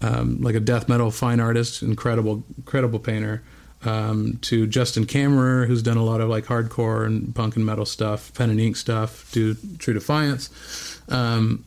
[0.00, 3.42] um, like a death metal fine artist, incredible, incredible painter,
[3.84, 7.86] um, to Justin Kammerer, who's done a lot of like hardcore and punk and metal
[7.86, 11.64] stuff, pen and ink stuff, do True Defiance, um,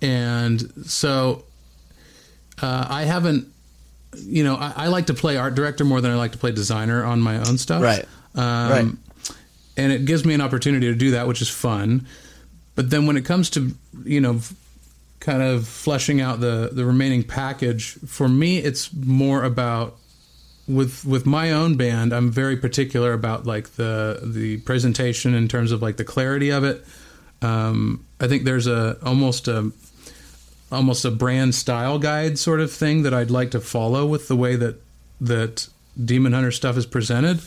[0.00, 1.44] and so
[2.60, 3.51] uh, I haven't,
[4.16, 6.52] you know, I, I like to play art director more than I like to play
[6.52, 8.04] designer on my own stuff, Right.
[8.34, 8.86] Um, Right.
[9.74, 12.06] And it gives me an opportunity to do that, which is fun.
[12.74, 14.40] But then when it comes to, you know,
[15.22, 19.96] kind of fleshing out the the remaining package for me it's more about
[20.66, 25.70] with with my own band i'm very particular about like the the presentation in terms
[25.70, 26.84] of like the clarity of it
[27.40, 29.70] um i think there's a almost a
[30.72, 34.36] almost a brand style guide sort of thing that i'd like to follow with the
[34.36, 34.76] way that
[35.20, 35.68] that
[36.04, 37.38] demon hunter stuff is presented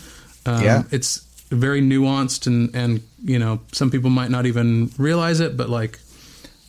[0.45, 0.83] um, Yeah.
[0.91, 1.17] it's
[1.49, 5.99] very nuanced and and you know some people might not even realize it but like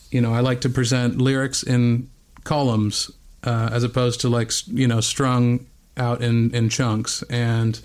[0.09, 2.09] you know, I like to present lyrics in
[2.45, 3.11] columns
[3.43, 5.65] uh, as opposed to like you know strung
[5.97, 7.23] out in in chunks.
[7.29, 7.77] And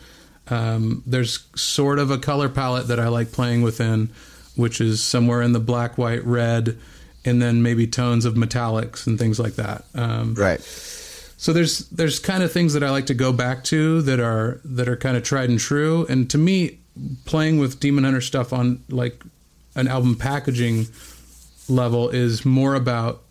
[0.48, 4.10] um, there's sort of a color palette that I like playing within,
[4.54, 6.78] which is somewhere in the black, white, red,
[7.24, 9.84] and then maybe tones of metallics and things like that.
[9.94, 10.60] Um, Right.
[11.36, 14.60] so there's there's kind of things that I like to go back to that are
[14.64, 16.06] that are kind of tried and true.
[16.08, 16.78] And to me,
[17.24, 19.22] playing with Demon Hunter stuff on like
[19.74, 20.86] an album packaging
[21.68, 23.22] level is more about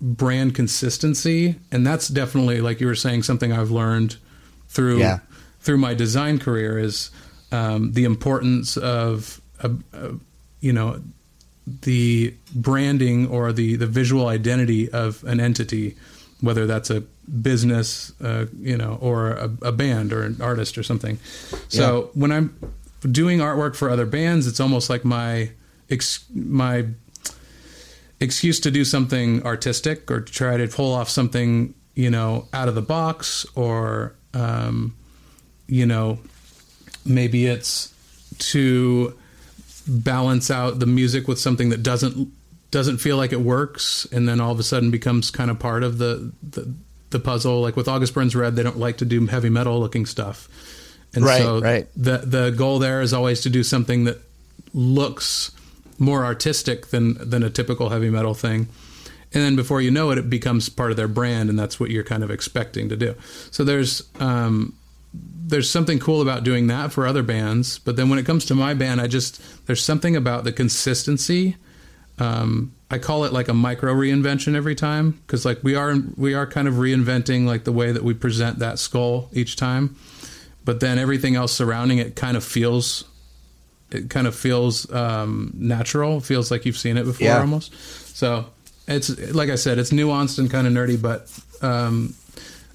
[0.00, 4.16] brand consistency, and that's definitely like you were saying something I've learned
[4.68, 5.18] through Yeah.
[5.60, 7.10] through my design career is
[7.50, 10.12] um, the importance of uh, uh,
[10.60, 11.00] you know
[11.82, 15.96] the branding or the the visual identity of an entity,
[16.40, 17.02] whether that's a
[17.42, 21.18] business, uh, you know, or a, a band or an artist or something.
[21.68, 22.58] So when I'm
[23.02, 25.50] doing artwork for other bands, it's almost like my
[25.90, 26.86] ex- my
[28.20, 32.68] excuse to do something artistic or to try to pull off something you know out
[32.68, 34.94] of the box or um,
[35.66, 36.18] you know
[37.04, 37.92] maybe it's
[38.38, 39.16] to
[39.86, 42.30] balance out the music with something that doesn't
[42.70, 45.82] doesn't feel like it works and then all of a sudden becomes kind of part
[45.82, 46.74] of the the,
[47.10, 47.60] the puzzle.
[47.60, 50.48] Like with august burns red they don't like to do heavy metal looking stuff.
[51.14, 51.88] And Right, so right.
[51.96, 54.18] the the goal there is always to do something that
[54.74, 55.50] looks
[55.98, 58.68] more artistic than than a typical heavy metal thing.
[59.32, 61.90] And then before you know it it becomes part of their brand and that's what
[61.90, 63.14] you're kind of expecting to do.
[63.50, 64.74] So there's um
[65.14, 67.78] there's something cool about doing that for other bands.
[67.78, 71.56] But then when it comes to my band i just there's something about the consistency
[72.18, 76.34] um, I call it like a micro reinvention every time because like we are we
[76.34, 79.96] are kind of reinventing like the way that we present that skull each time,
[80.64, 83.04] but then everything else surrounding it kind of feels
[83.90, 87.40] it kind of feels um, natural, feels like you've seen it before Yeah.
[87.40, 87.72] almost.
[88.16, 88.46] So
[88.86, 91.30] it's like I said, it's nuanced and kind of nerdy, but
[91.62, 92.14] um,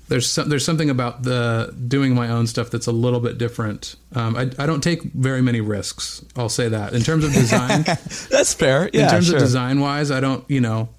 [0.08, 3.96] there's some, there's something about the doing my own stuff that's a little bit different.
[4.14, 6.24] Um, I, I don't take very many risks.
[6.36, 7.84] I'll say that in terms of design
[8.30, 8.90] That's fair.
[8.94, 9.38] Yeah, in terms sure.
[9.38, 10.90] of design wise, I don't, you know,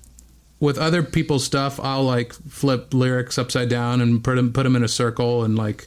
[0.61, 4.77] with other people's stuff, I'll like flip lyrics upside down and put them put them
[4.77, 5.87] in a circle and like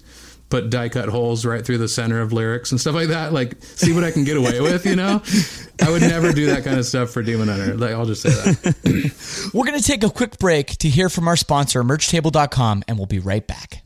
[0.49, 3.33] put die cut holes right through the center of lyrics and stuff like that.
[3.33, 4.86] Like, see what I can get away with.
[4.86, 5.21] You know,
[5.81, 7.75] I would never do that kind of stuff for Demon Hunter.
[7.75, 9.51] Like, I'll just say that.
[9.53, 13.07] We're going to take a quick break to hear from our sponsor, merchtable.com, and we'll
[13.07, 13.83] be right back.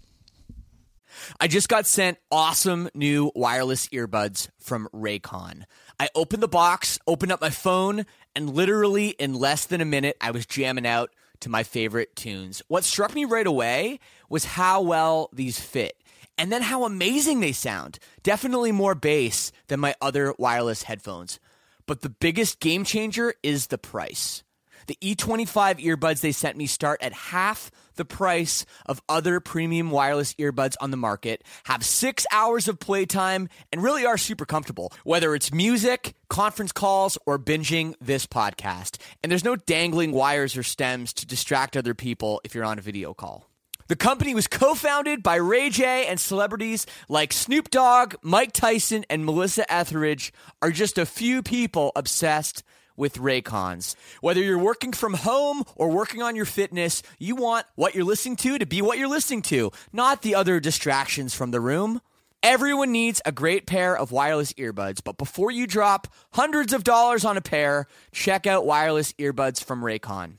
[1.39, 5.63] I just got sent awesome new wireless earbuds from Raycon.
[5.99, 10.17] I opened the box, opened up my phone, and literally in less than a minute,
[10.21, 12.61] I was jamming out to my favorite tunes.
[12.67, 16.00] What struck me right away was how well these fit.
[16.37, 17.99] And then how amazing they sound.
[18.23, 21.39] Definitely more bass than my other wireless headphones.
[21.85, 24.43] But the biggest game changer is the price.
[24.87, 30.33] The E25 earbuds they sent me start at half the price of other premium wireless
[30.35, 35.35] earbuds on the market, have six hours of playtime, and really are super comfortable, whether
[35.35, 38.97] it's music, conference calls, or binging this podcast.
[39.21, 42.81] And there's no dangling wires or stems to distract other people if you're on a
[42.81, 43.50] video call.
[43.91, 49.03] The company was co founded by Ray J, and celebrities like Snoop Dogg, Mike Tyson,
[49.09, 52.63] and Melissa Etheridge are just a few people obsessed
[52.95, 53.95] with Raycons.
[54.21, 58.37] Whether you're working from home or working on your fitness, you want what you're listening
[58.37, 61.99] to to be what you're listening to, not the other distractions from the room.
[62.41, 67.25] Everyone needs a great pair of wireless earbuds, but before you drop hundreds of dollars
[67.25, 70.37] on a pair, check out wireless earbuds from Raycon.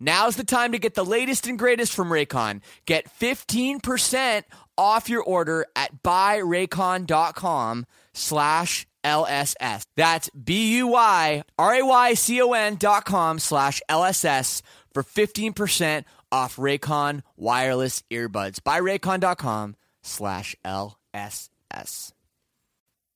[0.00, 2.60] Now's the time to get the latest and greatest from Raycon.
[2.86, 4.42] Get 15%
[4.76, 9.84] off your order at buyraycon.com slash LSS.
[9.96, 11.44] That's B-U-Y-R-A-Y-C-O-N
[12.76, 18.60] dot com slash LSS for 15% off Raycon wireless earbuds.
[18.60, 22.12] Buyraycon.com slash LSS.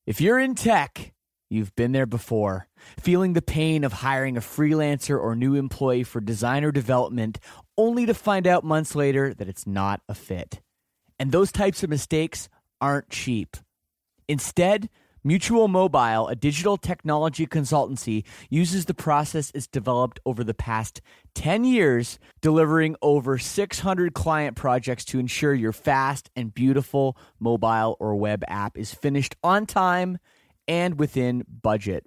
[0.07, 1.13] If you're in tech,
[1.51, 2.68] you've been there before.
[3.01, 7.39] Feeling the pain of hiring a freelancer or new employee for designer development
[7.77, 10.61] only to find out months later that it's not a fit.
[11.19, 12.49] And those types of mistakes
[12.81, 13.57] aren't cheap.
[14.29, 14.89] Instead,
[15.25, 21.01] Mutual Mobile, a digital technology consultancy, uses the process it's developed over the past
[21.35, 28.15] 10 years, delivering over 600 client projects to ensure your fast and beautiful mobile or
[28.15, 30.19] web app is finished on time
[30.69, 32.07] and within budget.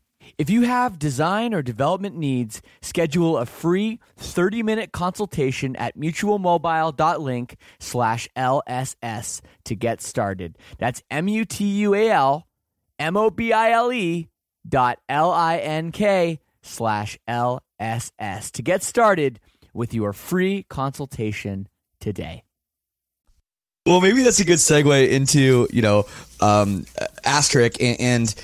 [0.37, 8.27] If you have design or development needs, schedule a free 30-minute consultation at mutualmobile.link slash
[8.35, 10.57] LSS to get started.
[10.77, 12.47] That's M-U-T-U-A-L
[13.01, 14.27] M-O-B-I-L-E
[14.67, 19.39] dot L-I-N-K slash LSS to get started
[19.73, 21.67] with your free consultation
[21.99, 22.43] today.
[23.87, 26.05] Well, maybe that's a good segue into you know
[26.39, 26.85] um,
[27.25, 28.35] Asterik and, and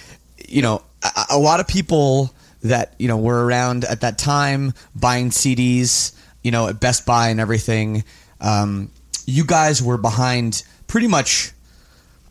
[0.48, 0.82] you know
[1.16, 6.14] a, a lot of people that you know were around at that time buying CDs,
[6.44, 8.04] you know, at Best Buy and everything.
[8.42, 8.92] Um,
[9.26, 11.52] you guys were behind pretty much.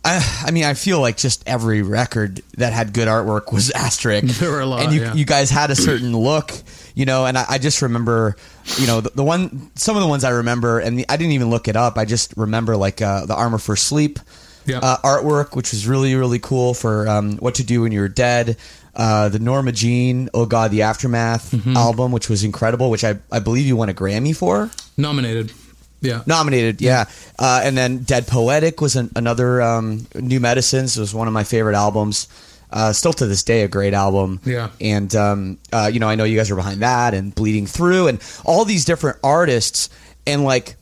[0.05, 4.23] I, I mean, I feel like just every record that had good artwork was Asterik.
[4.39, 5.15] There were a lot, and you, yeah.
[5.15, 6.53] you guys had a certain look,
[6.95, 7.27] you know.
[7.27, 8.37] And I, I just remember,
[8.79, 11.33] you know, the, the one, some of the ones I remember, and the, I didn't
[11.33, 11.99] even look it up.
[11.99, 14.21] I just remember like uh, the Armor for Sleep
[14.66, 14.79] Yeah.
[14.79, 18.57] uh, artwork, which was really really cool for um, what to do when you're dead.
[18.94, 21.76] Uh, the Norma Jean, Oh God, the Aftermath Mm-hmm.
[21.76, 25.52] album, which was incredible, which I, I believe you won a Grammy for, Nominated.
[26.00, 26.22] Yeah.
[26.26, 27.05] nominated, yeah.
[27.38, 30.96] Uh, and then Dead Poetic was an, another um, New Medicines.
[30.96, 32.29] It was one of my favorite albums.
[32.70, 34.40] Uh, still to this day, a great album.
[34.44, 34.70] Yeah.
[34.81, 38.09] And um, uh, you know, I know you guys are behind that and Bleeding Through
[38.09, 39.88] and all these different artists
[40.26, 40.76] and like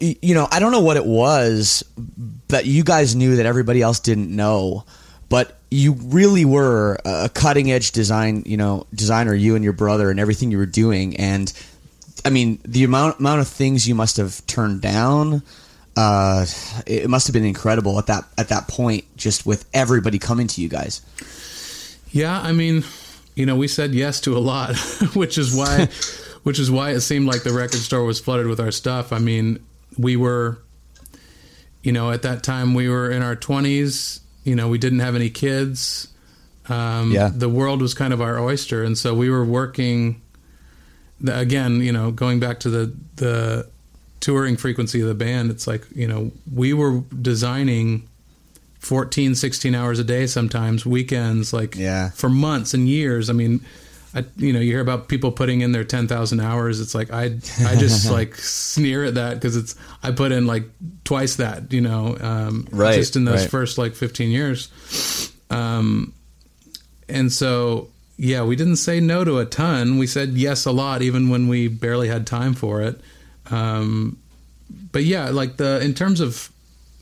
[0.00, 1.84] you know, I don't know what it was
[2.48, 4.84] that you guys knew that everybody else didn't know,
[5.28, 10.10] but you really were a cutting edge design, you know, designer, you and your brother
[10.10, 11.16] and everything you were doing.
[11.16, 11.52] And
[12.24, 15.42] I mean, the amount amount of things you must have turned down,
[15.96, 16.46] uh,
[16.86, 20.62] it must have been incredible at that at that point, just with everybody coming to
[20.62, 21.02] you guys.
[22.10, 22.84] Yeah, I mean,
[23.34, 24.76] you know, we said yes to a lot,
[25.14, 25.88] which is why
[26.44, 29.12] which is why it seemed like the record store was flooded with our stuff.
[29.12, 29.58] I mean,
[29.98, 30.58] we were
[31.82, 35.14] you know, at that time we were in our 20s, you know, we didn't have
[35.14, 36.08] any kids.
[36.66, 37.30] Um, Yeah.
[37.34, 40.22] the world was kind of our oyster and so we were working
[41.20, 43.68] the, again, you know, going back to the the
[44.20, 48.08] touring frequency of the band, it's like, you know, we were designing
[48.78, 52.08] 14, 16 hours a day sometimes, weekends, like Yeah.
[52.10, 53.28] for months and years.
[53.28, 53.60] I mean,
[54.14, 56.80] I, you know, you hear about people putting in their 10,000 hours.
[56.80, 57.24] It's like, I,
[57.66, 60.64] I just like sneer at that because it's, I put in like
[61.04, 63.50] twice that, you know, um, Right, just in those right.
[63.50, 65.32] first like 15 years.
[65.50, 66.14] Um,
[67.08, 69.98] and so, yeah, we didn't say no to a ton.
[69.98, 73.00] We said yes a lot, even when we barely had time for it.
[73.50, 74.18] Um,
[74.92, 76.50] but yeah, like the, in terms of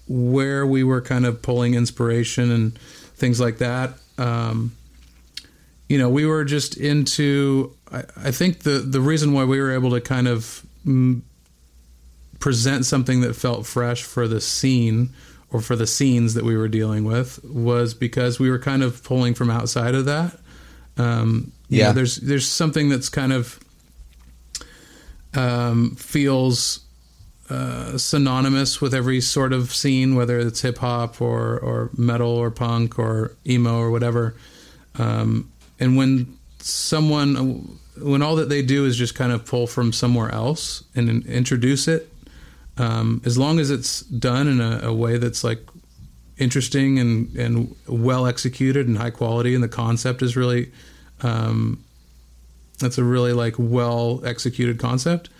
[0.09, 4.72] where we were kind of pulling inspiration and things like that, um,
[5.93, 7.76] you know, we were just into.
[7.93, 11.20] I, I think the the reason why we were able to kind of mm,
[12.38, 15.11] present something that felt fresh for the scene
[15.51, 19.05] or for the scenes that we were dealing with was because we were kind of
[19.05, 20.38] pulling from outside of that.
[20.97, 21.88] Um, you Yeah.
[21.88, 23.59] know, there's there's something that's kind of
[25.34, 26.80] um, feels
[27.51, 32.51] uh, synonymous with every sort of scene, whether it's hip hop or or metal or
[32.51, 34.34] punk or emo or whatever.
[34.99, 35.49] Um,
[35.83, 40.30] and when someone when all that they do is just kind of pull from somewhere
[40.30, 42.09] else and introduce it.
[42.78, 45.61] Um, as long as it's done in a, a way that's like
[46.39, 50.70] interesting and and well executed and high quality, and the concept is really
[51.22, 51.85] um,
[52.78, 55.30] that's a really like well executed concept.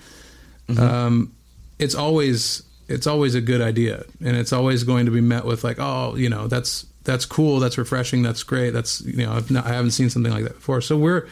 [0.77, 1.35] Um,
[1.79, 5.63] it's always it's always a good idea, and it's always going to be met with
[5.63, 9.51] like, oh, you know, that's that's cool, that's refreshing, that's great, that's you know, I've
[9.51, 10.81] not, I haven't seen something like that before.
[10.81, 11.27] So we're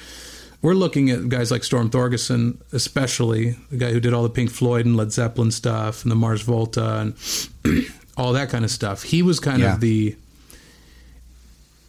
[0.62, 4.50] we're looking at guys like Storm Thorgerson, especially the guy who did all the Pink
[4.50, 7.86] Floyd and Led Zeppelin stuff and the Mars Volta and
[8.18, 9.02] all that kind of stuff.
[9.04, 9.74] He was kind Yeah.
[9.74, 10.16] of the,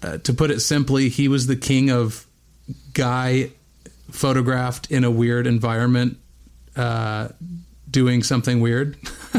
[0.03, 2.25] uh, to put it simply, he was the king of
[2.93, 3.51] guy
[4.09, 6.17] photographed in a weird environment,
[6.77, 7.27] uh,
[7.91, 8.97] doing something weird.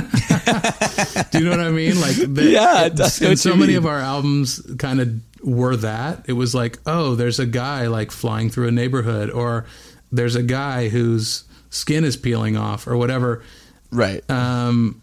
[1.30, 2.00] Do you know what I mean?
[2.00, 3.78] Like, the, Yeah, know and so many mean.
[3.78, 6.24] of our albums kind of were that.
[6.28, 9.66] It was like, oh, there's a guy like flying through a neighborhood, or
[10.10, 13.42] there's a guy whose skin is peeling off, or whatever.
[13.90, 14.28] Right.
[14.30, 15.02] Um,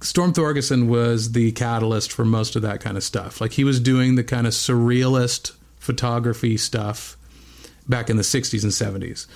[0.00, 3.40] Storm Thorgerson was the catalyst for most of that kind of stuff.
[3.40, 7.16] Like he was doing the kind of surrealist photography stuff
[7.88, 9.26] back in the 60s and 70s.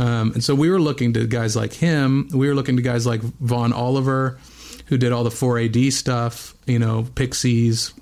[0.00, 2.30] Um, and so we were looking to guys like him.
[2.32, 4.38] We were looking to guys like Vaughan Oliver,
[4.86, 7.92] who did all the 4AD stuff, you know, Pixies,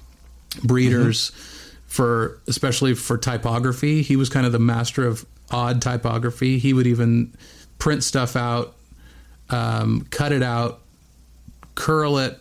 [0.62, 1.32] Breeders,
[1.88, 4.03] for especially for typography.
[4.03, 6.59] He was kind of the master of odd typography.
[6.59, 7.34] He would even
[7.80, 8.76] print stuff out,
[9.51, 10.80] um, cut it out,
[11.74, 12.38] curl it,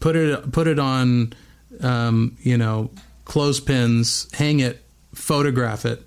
[0.00, 1.34] put it put it on,
[1.82, 2.90] um, you know,
[3.26, 4.82] clothespins, hang it,
[5.14, 6.02] photograph it,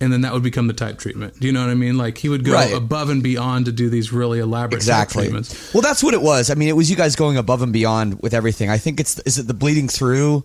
[0.00, 1.38] and then that would become the type treatment.
[1.40, 1.98] Do you know what I mean?
[1.98, 2.72] Like he would go Right.
[2.72, 5.24] above and beyond to do these really elaborate type Exactly.
[5.24, 5.74] treatments.
[5.74, 6.50] Well, that's what it was.
[6.50, 8.70] I mean, it was you guys going above and beyond with everything.
[8.70, 10.44] I think it's is it the Bleeding Through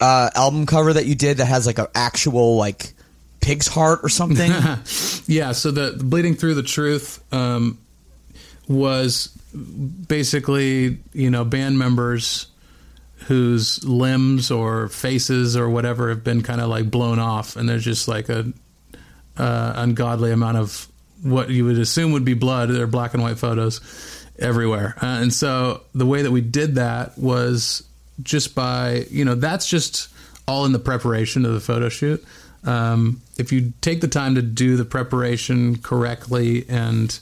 [0.00, 2.92] uh, album cover that you did that has like an actual like
[3.40, 4.50] pig's heart or something.
[5.26, 7.78] Yeah, so the, the bleeding through the truth um,
[8.68, 9.28] was
[10.06, 12.46] basically you know band members
[13.26, 17.84] whose limbs or faces or whatever have been kind of like blown off, and there's
[17.84, 18.52] just like a
[19.36, 20.88] uh, ungodly amount of
[21.22, 22.70] what you would assume would be blood.
[22.70, 23.80] They're black and white photos
[24.38, 27.84] everywhere, uh, and so the way that we did that was
[28.22, 30.08] just by you know that's just
[30.46, 32.24] all in the preparation of the photo shoot.
[32.64, 37.18] Um, if you take the time to do the preparation correctly and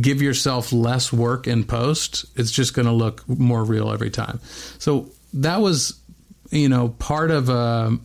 [0.00, 4.40] give yourself less work in post, it's just going to look more real every time.
[4.78, 6.00] So that was,
[6.50, 7.98] you know, part of a,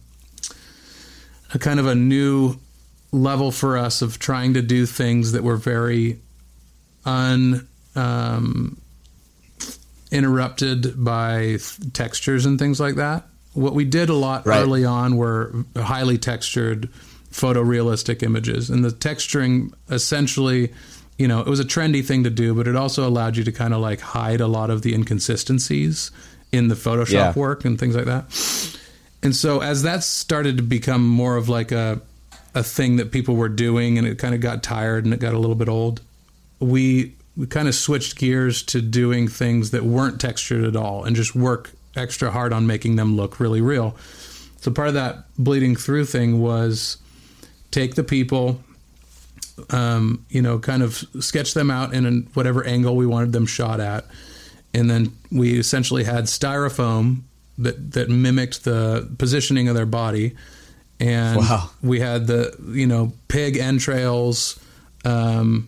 [1.54, 2.60] a kind of a new
[3.12, 6.20] level for us of trying to do things that were very
[7.06, 8.78] un um,
[10.12, 11.58] interrupted by
[11.94, 13.26] textures and things like that.
[13.54, 14.62] What we did a lot Right.
[14.62, 16.90] early on were highly textured
[17.32, 20.70] photorealistic images and the texturing essentially
[21.18, 23.54] you know it was a trendy thing to do but it also allowed you to
[23.54, 26.12] kind of like hide a lot of the inconsistencies
[26.52, 27.34] in the photoshop Yeah.
[27.34, 28.26] work and things like that
[29.24, 32.02] and so as that started to become more of like a
[32.54, 35.34] a thing that people were doing and it kind of got tired and it got
[35.34, 36.02] a little bit old.
[36.60, 41.16] We we kind of switched gears to doing things that weren't textured at all and
[41.16, 43.96] just work extra hard on making them look really real.
[44.62, 46.98] So part of that bleeding through thing was
[47.72, 48.62] take the people,
[49.70, 53.80] um, you know, kind of sketch them out in whatever angle we wanted them shot
[53.80, 54.06] at,
[54.74, 57.22] and then we essentially had styrofoam
[57.58, 60.36] that that mimicked the positioning of their body,
[61.02, 61.70] and Wow.
[61.82, 64.60] we had the you know pig entrails.
[65.04, 65.68] Um,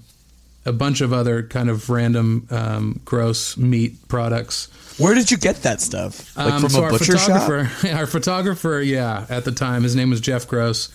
[0.65, 4.69] a bunch of other kind of random um, gross meat products.
[4.97, 6.37] Where did you get that stuff?
[6.37, 7.41] Like Um, from so a butcher our shop?
[7.41, 10.87] photographer, our photographer, yeah, at the time, his name was Jeff Gross.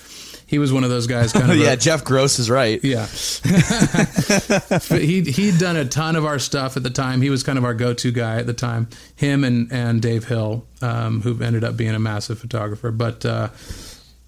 [0.46, 1.58] He was one of those guys, kind of.
[1.58, 2.82] yeah, a- Jeff Gross is right.
[2.82, 3.06] yeah.
[4.98, 7.20] He he'd done a ton of our stuff at the time.
[7.20, 8.88] He was kind of our go-to guy at the time.
[9.16, 12.90] Him and and Dave Hill, um, who ended up being a massive photographer.
[12.90, 13.48] But uh,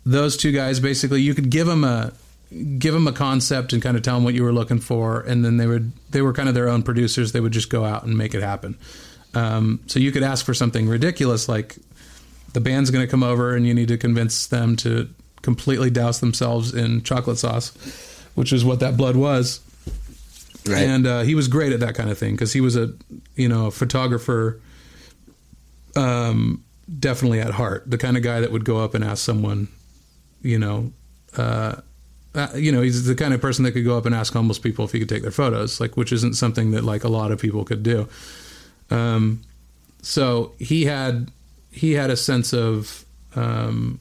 [0.05, 2.13] those two guys, basically, you could give them a
[2.79, 5.45] give them a concept and kind of tell them what you were looking for, and
[5.45, 7.33] then they would they were kind of their own producers.
[7.33, 8.77] They would just go out and make it happen.
[9.35, 11.77] Um, so you could ask for something ridiculous like
[12.53, 15.09] the band's going to come over and you need to convince them to
[15.43, 17.71] completely douse themselves in chocolate sauce,
[18.35, 19.61] which is what that blood was.
[20.67, 20.83] Right.
[20.83, 22.93] And uh, he was great at that kind of thing because he was a
[23.35, 24.61] you know a photographer,
[25.97, 26.65] um,
[26.99, 29.69] definitely at heart, the kind of guy that would go up and ask someone,
[30.43, 30.93] you know.
[31.37, 31.77] Uh,
[32.35, 34.59] uh, you know, he's the kind of person that could go up and ask homeless
[34.59, 37.33] people if he could take their photos, like which isn't something that like a lot
[37.33, 38.09] of people could do.
[38.91, 39.43] Um,
[40.03, 41.31] so he had
[41.73, 43.99] he had a sense of um,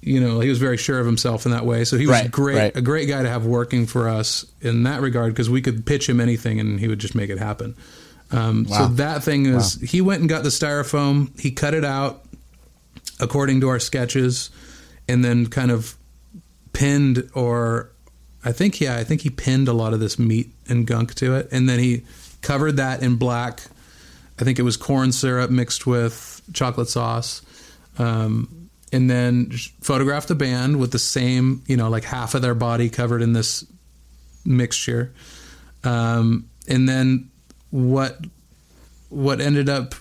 [0.00, 1.84] you know, he was very sure of himself in that way.
[1.84, 2.76] So he was Right, great, right.
[2.76, 6.08] a great guy to have working for us in that regard because we could pitch
[6.08, 7.76] him anything and he would just make it happen.
[8.32, 12.24] Um, So that thing is, he went and got the styrofoam, he cut it out
[13.20, 14.50] according to our sketches,
[15.08, 15.96] and then kind of
[16.72, 17.92] pinned or
[18.44, 21.36] I think yeah, I think he pinned a lot of this meat and gunk to
[21.36, 22.02] it, and then he
[22.40, 23.62] covered that in black.
[24.40, 27.42] I think it was corn syrup mixed with chocolate sauce,
[27.98, 32.54] um, and then photographed the band with the same, you know, like half of their
[32.54, 33.64] body covered in this
[34.44, 35.12] mixture,
[35.84, 37.30] um, and then
[37.70, 38.18] what
[39.08, 39.94] what ended up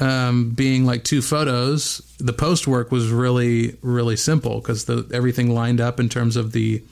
[0.00, 2.00] um, being like two photos.
[2.18, 6.52] The post work was really really simple because the everything lined up in terms of
[6.52, 6.82] the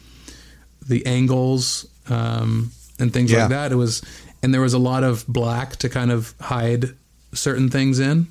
[0.86, 3.40] the angles um, and things Yeah.
[3.40, 3.72] like that.
[3.72, 4.02] It was,
[4.42, 6.90] and there was a lot of black to kind of hide
[7.32, 8.26] certain things in,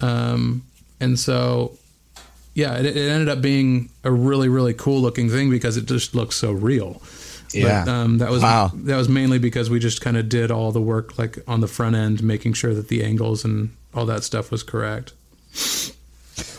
[0.00, 0.62] um,
[1.00, 1.76] and so
[2.54, 6.14] yeah, it, it ended up being a really really cool looking thing because it just
[6.14, 7.02] looks so real.
[7.52, 7.84] Yeah.
[7.84, 8.70] But, um, that was Wow.
[8.74, 11.68] that was mainly because we just kind of did all the work like on the
[11.68, 15.12] front end, making sure that the angles and all that stuff was correct.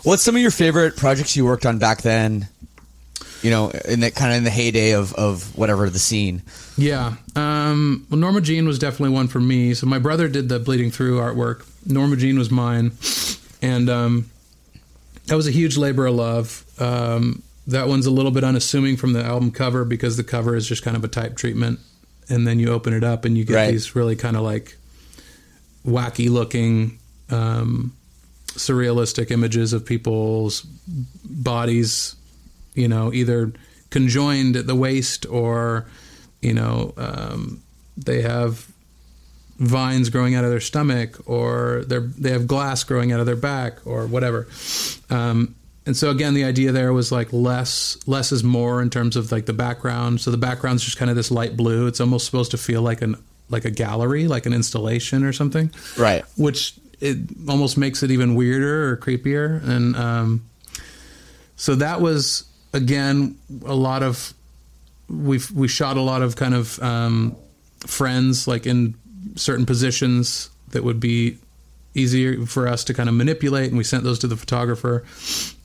[0.04, 2.48] What's some of your favorite projects you worked on back then?
[3.44, 6.42] You know, in the kind of in the heyday of of whatever the scene.
[6.78, 7.16] Yeah.
[7.36, 9.74] Um, well, Norma Jean was definitely one for me.
[9.76, 11.66] So my brother did the Bleeding Through artwork.
[11.86, 12.94] Norma Jean was mine,
[13.62, 14.30] and um,
[15.28, 16.64] that was a huge labor of love.
[16.80, 20.68] Um, that one's a little bit unassuming from the album cover because the cover is
[20.68, 21.80] just kind of a type treatment,
[22.30, 23.72] and then you open it up and you get Right.
[23.72, 24.78] these really kind of like
[25.86, 26.98] wacky looking,
[27.30, 27.94] um,
[28.50, 30.62] surrealistic images of people's
[31.24, 32.16] bodies
[32.74, 33.52] you know, either
[33.90, 35.88] conjoined at the waist or,
[36.44, 37.64] you know, um,
[37.98, 38.68] they have
[39.58, 43.36] vines growing out of their stomach or they they have glass growing out of their
[43.36, 44.48] back or whatever.
[45.10, 45.56] Um,
[45.88, 49.32] and so again, the idea there was like less less is more in terms of
[49.32, 50.22] like the background.
[50.22, 51.88] So the background's just kind of this light blue.
[51.88, 53.16] It's almost supposed to feel like an
[53.50, 56.24] like a gallery, like an installation or something Right.
[56.38, 57.18] which it
[57.48, 59.64] almost makes it even weirder or creepier.
[59.64, 60.50] And um,
[61.56, 64.34] so that was again a lot of
[65.10, 67.36] we we shot a lot of kind of um,
[67.80, 68.96] friends like in
[69.36, 71.38] certain positions that would be
[71.94, 75.04] easier for us to kind of manipulate, and we sent those to the photographer.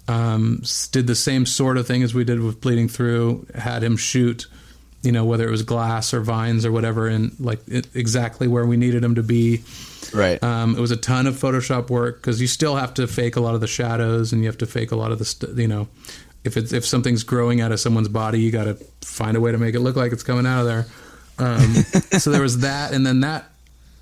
[0.09, 3.47] Um, did the same sort of thing as we did with Bleeding Through.
[3.55, 4.47] Had him shoot,
[5.03, 8.67] you know, whether it was glass or vines or whatever, and like it, exactly where
[8.67, 9.63] we needed him to be.
[10.15, 10.43] Right.
[10.43, 13.41] Um, it was a ton of Photoshop work because you still have to fake a
[13.41, 15.69] lot of the shadows and you have to fake a lot of the, st- you
[15.69, 15.89] know,
[16.45, 19.53] if it's if something's growing out of someone's body, you got to find a way
[19.53, 20.87] to make it look like it's coming out of there.
[21.39, 21.75] Um,
[22.19, 23.51] so there was that, and then that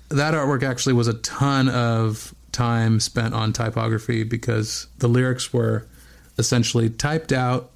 [0.09, 5.87] that artwork actually was a ton of time spent on typography because the lyrics were
[6.37, 7.71] essentially typed out,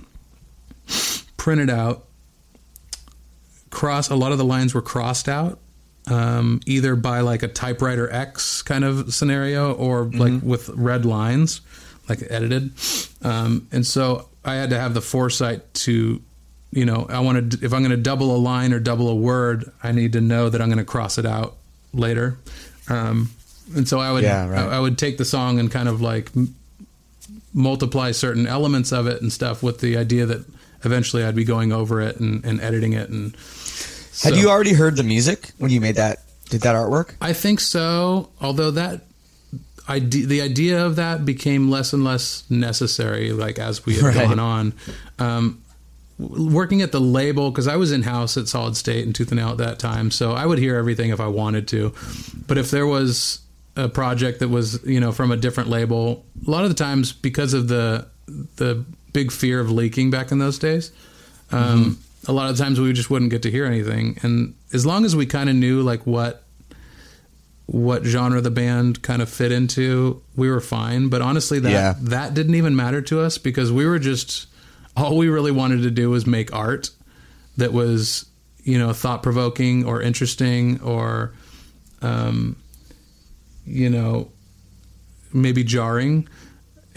[1.37, 2.05] printed out,
[3.69, 4.09] cross.
[4.09, 5.59] A lot of the lines were crossed out,
[6.07, 11.61] um, either by like a typewriter X kind of scenario or like with red lines,
[12.07, 12.71] like edited.
[13.21, 16.21] Um, and so I had to have the foresight to,
[16.71, 19.15] you know, I want to, if I'm going to double a line or double a
[19.15, 21.55] word, I need to know that I'm going to cross it out
[21.93, 22.37] later.
[22.89, 23.31] Um,
[23.75, 24.59] and so I would, Yeah, right.
[24.59, 26.53] I, I would take the song and kind of like m-
[27.53, 30.45] multiply certain elements of it and stuff with the idea that
[30.83, 33.35] eventually I'd be going over it and, and editing it and
[34.23, 36.19] Had so- you already heard the music when you made that?
[36.49, 37.15] Did that artwork?
[37.21, 38.29] I think so.
[38.39, 39.01] Although that
[39.89, 44.27] idea, the idea of that became less and less necessary, like as we had Right.
[44.27, 44.73] gone on.
[45.19, 45.59] Um,
[46.17, 49.39] working at the label because I was in house at Solid State and Tooth and
[49.39, 51.93] Nail at that time, so I would hear everything if I wanted to.
[52.47, 53.39] But if there was
[53.75, 57.11] a project that was you know from a different label, a lot of the times
[57.11, 58.05] because of the
[58.55, 60.91] the big fear of leaking back in those days,
[61.51, 61.97] um,
[62.27, 64.17] a lot of times we just wouldn't get to hear anything.
[64.23, 66.43] And as long as we kind of knew like what
[67.67, 71.09] what genre the band kind of fit into, we were fine.
[71.09, 71.95] But honestly, that Yeah.
[72.01, 74.47] that didn't even matter to us because we were just
[74.95, 76.89] all we really wanted to do was make art
[77.57, 78.25] that was
[78.63, 81.33] you know thought provoking or interesting or
[82.01, 82.55] um,
[83.65, 84.31] you know
[85.33, 86.27] maybe jarring.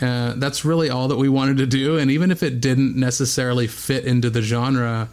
[0.00, 3.66] Uh, that's really all that we wanted to do, and even if it didn't necessarily
[3.66, 5.08] fit into the genre,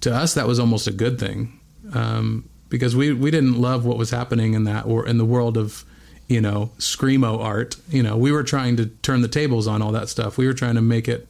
[0.00, 1.58] to us that was almost a good thing
[1.92, 5.56] um, because we we didn't love what was happening in that or in the world
[5.56, 5.84] of
[6.28, 7.76] you know screamo art.
[7.88, 10.38] You know, we were trying to turn the tables on all that stuff.
[10.38, 11.28] We were trying to make it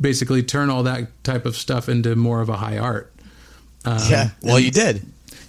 [0.00, 3.12] basically turn all that type of stuff into more of a high art.
[3.84, 4.30] Um, yeah.
[4.42, 4.96] Well, you did.
[4.96, 5.02] yeah,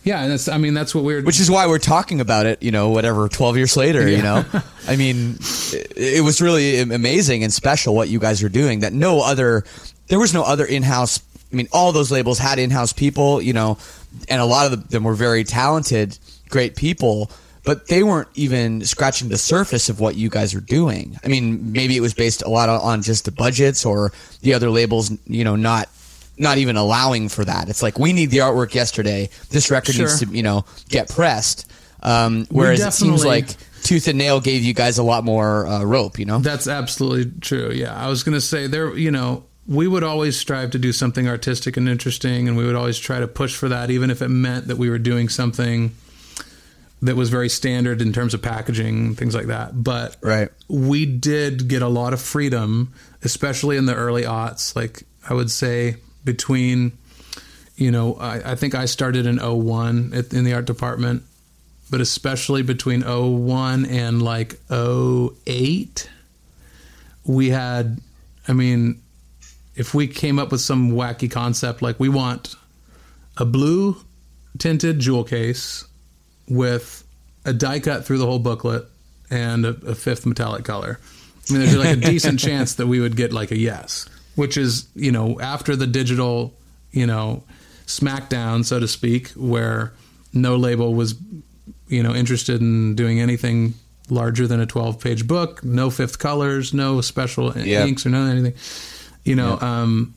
[0.04, 2.64] Yeah, and that's I mean that's what we're which is why we're talking about it.
[2.64, 4.08] You know, whatever, twelve years later.
[4.08, 4.46] You know,
[4.88, 5.38] I mean,
[5.72, 8.80] it, it was really amazing and special what you guys were doing.
[8.80, 9.66] That no other,
[10.08, 11.20] there was no other in-house.
[11.52, 13.42] I mean, all those labels had in-house people.
[13.42, 13.78] You know,
[14.28, 16.18] and a lot of them were very talented,
[16.50, 17.32] great people.
[17.66, 21.20] But they weren't even scratching the surface of what you guys are doing.
[21.24, 24.70] I mean, maybe it was based a lot on, just the budgets or the other
[24.70, 25.90] labels, you know, not
[26.38, 27.68] not even allowing for that.
[27.68, 29.30] It's like we need the artwork yesterday.
[29.50, 30.06] This record Sure.
[30.06, 31.70] needs to, you know, get pressed.
[32.02, 33.50] Um, whereas it seems like
[33.84, 36.18] Tooth and Nail gave you guys a lot more uh, rope.
[36.18, 37.72] You know, That's absolutely true.
[37.74, 38.98] Yeah, I was going to say there.
[38.98, 42.76] You know, we would always strive to do something artistic and interesting, and we would
[42.76, 45.96] always try to push for that, even if it meant that we were doing something
[47.04, 49.84] that was very standard in terms of packaging, things like that.
[49.84, 50.50] But Right.
[50.68, 52.92] we did get a lot of freedom,
[53.22, 54.76] especially in the early aughts.
[54.76, 56.94] Like I would say between,
[57.78, 61.22] you know, I, I think I started in 01 at, in the art department,
[61.92, 66.10] but especially between 01 and like 08,
[67.24, 68.00] we had,
[68.48, 69.02] I mean,
[69.80, 72.56] if we came up with some wacky concept, like we want
[73.38, 73.96] a blue
[74.58, 75.86] tinted jewel case
[76.50, 77.04] with
[77.46, 78.86] a die cut through the whole booklet
[79.32, 81.00] and a, a fifth metallic color.
[81.50, 84.58] I mean, there's like a decent chance that we would get like a yes, which
[84.58, 86.54] is, you know, after the digital,
[86.92, 87.44] you know,
[87.86, 89.94] smackdown, so to speak, where
[90.34, 91.16] no label was,
[91.88, 93.76] you know, interested in doing anything
[94.10, 97.86] larger than a 12 page book, no fifth colors, no special Yeah.
[97.86, 98.54] inks or no anything.
[99.30, 100.16] You know, um,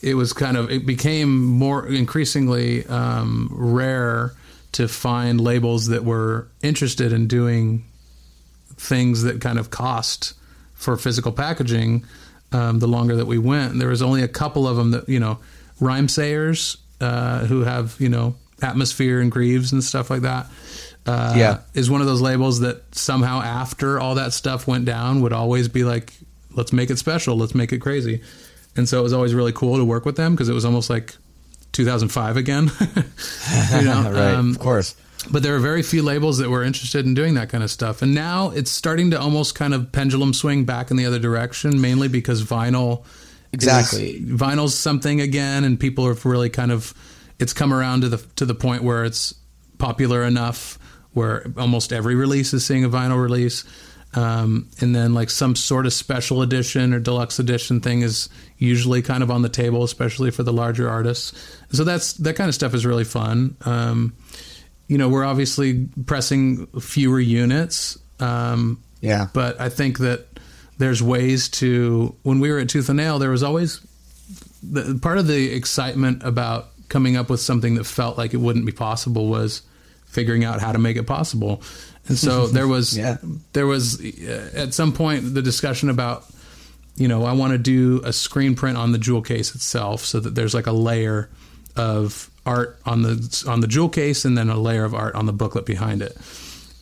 [0.00, 4.32] it was kind of it became more increasingly um, rare
[4.72, 7.84] to find labels that were interested in doing
[8.76, 10.34] things that kind of cost
[10.74, 12.04] for physical packaging
[12.52, 13.72] um, the longer that we went.
[13.72, 15.38] And there was only a couple of them that you know,
[15.80, 20.46] Rhymesayers uh, who have you know atmosphere and Grieves and stuff like that.
[21.04, 21.58] Uh, Yeah.
[21.74, 25.68] is one of those labels that somehow after all that stuff went down would always
[25.68, 26.12] be like,
[26.54, 28.22] let's make it special, let's make it crazy.
[28.76, 30.88] And so it was always really cool to work with them because it was almost
[30.90, 31.14] like
[31.72, 32.70] 2005 again.
[32.80, 34.34] you know, right?
[34.34, 34.94] um, of course.
[35.30, 38.02] but there are very few labels that were interested in doing that kind of stuff.
[38.02, 41.80] And now it's starting to almost kind of pendulum swing back in the other direction,
[41.80, 43.04] mainly because vinyl.
[43.52, 44.12] Exactly.
[44.12, 46.94] is- vinyl's something again, and people have really kind of.
[47.38, 49.34] It's come around to the to the point where it's
[49.78, 50.78] popular enough
[51.12, 53.64] where almost every release is seeing a vinyl release.
[54.14, 59.00] Um, and then like some sort of special edition or deluxe edition thing is usually
[59.00, 61.32] kind of on the table, especially for the larger artists.
[61.72, 63.56] So that's that kind of stuff is really fun.
[63.64, 64.14] Um,
[64.88, 67.98] you know, we're obviously pressing fewer units.
[68.20, 69.28] Um, Yeah.
[69.32, 70.26] but I think that
[70.78, 72.14] there's ways to.
[72.22, 73.80] When we were at Tooth and Nail, there was always
[74.62, 78.66] the, part of the excitement about coming up with something that felt like it wouldn't
[78.66, 79.62] be possible was
[80.04, 81.62] figuring out how to make it possible.
[82.08, 83.18] And so there was Yeah.
[83.52, 86.24] there was uh, at some point the discussion about
[86.96, 90.20] you know I want to do a screen print on the jewel case itself so
[90.20, 91.30] that there's like a layer
[91.76, 95.26] of art on the on the jewel case and then a layer of art on
[95.26, 96.16] the booklet behind it.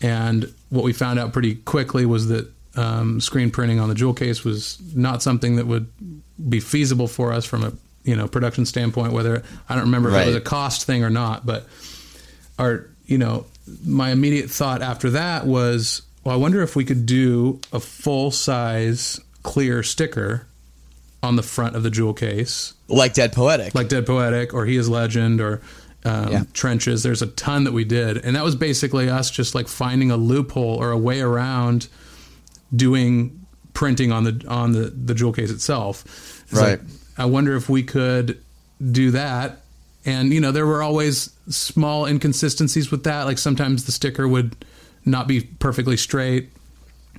[0.03, 4.15] And what we found out pretty quickly was that um, screen printing on the jewel
[4.15, 5.89] case was not something that would
[6.49, 7.73] be feasible for us from a
[8.05, 9.13] you know production standpoint.
[9.13, 11.67] Whether I don't remember if it was a cost thing or not, but
[12.59, 13.45] our you know
[13.85, 18.31] my immediate thought after that was, well, I wonder if we could do a full
[18.31, 20.47] size clear sticker
[21.23, 23.75] on the front of the jewel case Like Dead Poetic.
[23.75, 25.61] like Dead Poetic or He Is Legend or
[26.05, 26.43] um, Yeah.
[26.55, 27.03] Trenches.
[27.03, 30.17] There's a ton that we did, and that was basically us just like finding a
[30.17, 31.89] loophole or a way around
[32.75, 33.45] doing
[33.75, 36.05] printing on the on the the jewel case itself.
[36.45, 36.81] It's Right.
[36.81, 36.81] like,
[37.19, 38.39] I wonder if we could
[38.91, 39.61] do that.
[40.11, 43.25] And you know, there were always small inconsistencies with that.
[43.25, 44.57] Like sometimes the sticker would
[45.05, 46.51] not be perfectly straight,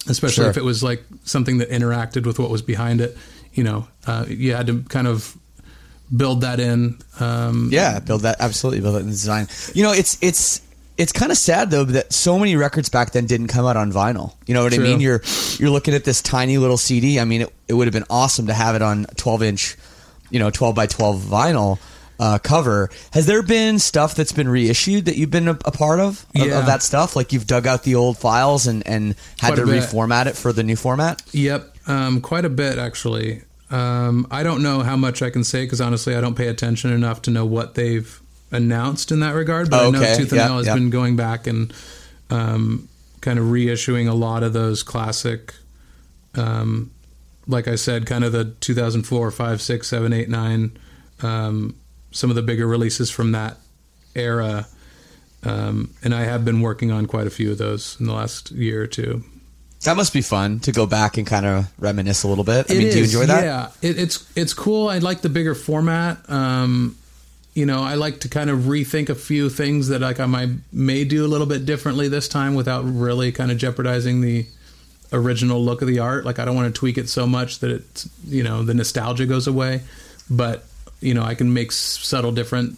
[0.07, 0.49] especially Sure.
[0.49, 3.17] if it was like something that interacted with what was behind it.
[3.53, 5.37] You know, uh, you had to kind of
[6.15, 6.97] build that in.
[7.19, 9.47] Um, Yeah, build that absolutely build that in the design.
[9.73, 10.61] You know, it's it's
[10.97, 13.91] it's kind of sad though that so many records back then didn't come out on
[13.91, 14.33] vinyl.
[14.45, 14.83] You know what True.
[14.83, 15.01] I mean?
[15.01, 15.21] You're
[15.57, 17.19] you're looking at this tiny little CD.
[17.19, 19.77] I mean, it, it would have been awesome to have it on 12 inch,
[20.29, 21.79] you know, 12 by 12 vinyl.
[22.21, 22.89] Uh, cover.
[23.13, 26.45] Has there been stuff that's been reissued that you've been a, a part of, of
[26.47, 26.59] Yeah.
[26.59, 27.15] of that stuff?
[27.15, 30.53] Like you've dug out the old files and, and had Quite to reformat it for
[30.53, 31.23] the new format?
[31.31, 33.41] Yep, um, quite a bit actually.
[33.71, 36.91] Um, I don't know how much I can say because honestly, I don't pay attention
[36.93, 39.71] enough to know what they've announced in that regard.
[39.71, 40.17] But Oh, I know okay.
[40.17, 40.75] Tooth and Yeah, Nail has yeah.
[40.75, 41.73] been going back and
[42.29, 42.87] um,
[43.21, 45.55] kind of reissuing a lot of those classic,
[46.35, 46.91] um,
[47.47, 50.77] like I said, kind of the 2004, 5, 6, 7, 8, 9,
[51.23, 51.75] um,
[52.11, 53.57] some of the bigger releases from that
[54.15, 54.67] era.
[55.43, 58.51] Um, and I have been working on quite a few of those in the last
[58.51, 59.23] year or two.
[59.83, 62.69] That must be fun to go back and kind of reminisce a little bit.
[62.69, 63.43] I It mean, do you enjoy that?
[63.43, 64.87] Yeah, it, it's it's cool.
[64.89, 66.29] I like the bigger format.
[66.29, 66.95] Um,
[67.55, 70.49] you know, I like to kind of rethink a few things that like I might
[70.71, 74.45] may do a little bit differently this time without really kind of jeopardizing the
[75.11, 76.25] original look of the art.
[76.25, 79.25] Like I don't want to tweak it so much that it's you know the nostalgia
[79.25, 79.81] goes away,
[80.29, 80.63] but
[81.01, 82.77] you know I can make subtle different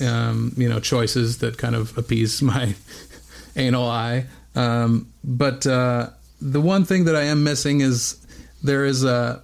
[0.00, 2.74] um, you know choices that kind of appease my
[3.56, 4.26] anal eye.
[4.54, 8.16] Um, but uh, the one thing that I am missing is
[8.62, 9.42] there is a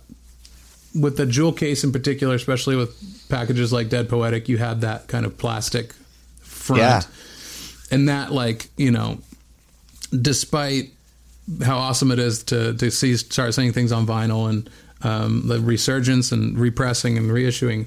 [0.94, 2.94] with the jewel case in particular, especially with
[3.30, 5.94] packages like Dead Poetic, you had that kind of plastic
[6.42, 7.02] front, Yeah.
[7.90, 9.18] and that like you know,
[10.18, 10.90] despite
[11.64, 14.68] how awesome it is to to see start seeing things on vinyl and
[15.04, 17.86] um, the resurgence and repressing and reissuing.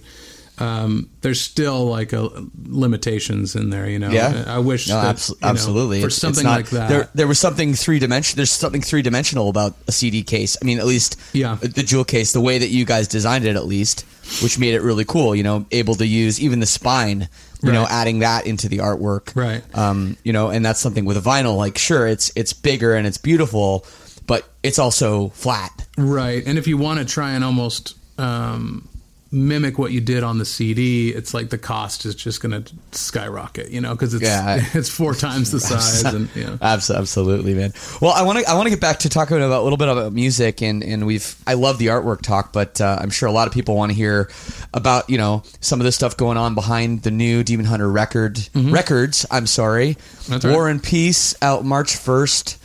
[0.57, 2.29] Um, there's still like a
[2.65, 4.09] limitations in there, you know.
[4.09, 4.45] Yeah.
[4.47, 5.97] I wish No, that, abso- you know, absolutely.
[5.99, 6.87] for It's- it's something not- like that.
[6.89, 8.37] There, there was something three dimension.
[8.37, 10.55] There's something three dimensional about a CD case.
[10.61, 11.57] I mean, at least Yeah.
[11.61, 14.05] the jewel case, the way that you guys designed it, at least,
[14.41, 15.35] which made it really cool.
[15.35, 17.27] You know, able to use even the spine.
[17.63, 17.91] You know, Right.
[17.91, 19.35] adding that into the artwork.
[19.35, 19.63] Right.
[19.73, 21.57] Um, you know, and that's something with a vinyl.
[21.57, 23.85] Like, sure, it's it's bigger and it's beautiful,
[24.27, 25.87] but it's also flat.
[25.97, 26.43] Right.
[26.45, 28.87] And if you want to try and almost um,
[29.31, 32.73] mimic what you did on the CD, it's like the cost is just going to
[32.91, 34.63] skyrocket, you know, because it's Yeah.
[34.73, 36.57] it's four times the size, and you know.
[36.61, 37.73] Absolutely, man.
[38.01, 39.89] Well, I want to I want to get back to talking about a little bit
[39.89, 43.31] about music, and and we've I love the artwork talk, but uh, I'm sure a
[43.31, 44.29] lot of people want to hear
[44.73, 48.39] about you know some of the stuff going on behind the new Demon Hunter record
[48.55, 49.25] records.
[49.29, 50.31] I'm sorry, Mm-hmm.
[50.31, 50.53] That's right.
[50.53, 52.57] War and Peace out March first.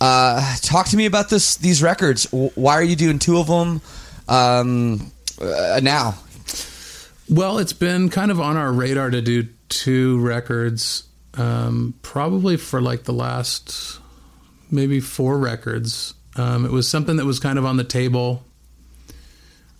[0.00, 2.26] Uh, talk to me about this these records.
[2.30, 3.80] Why are you doing two of them
[4.28, 6.18] um, uh, now?
[7.28, 12.80] Well, it's been kind of on our radar to do two records, um, probably for
[12.80, 13.98] like the last
[14.70, 16.14] maybe four records.
[16.36, 18.44] Um, it was something that was kind of on the table.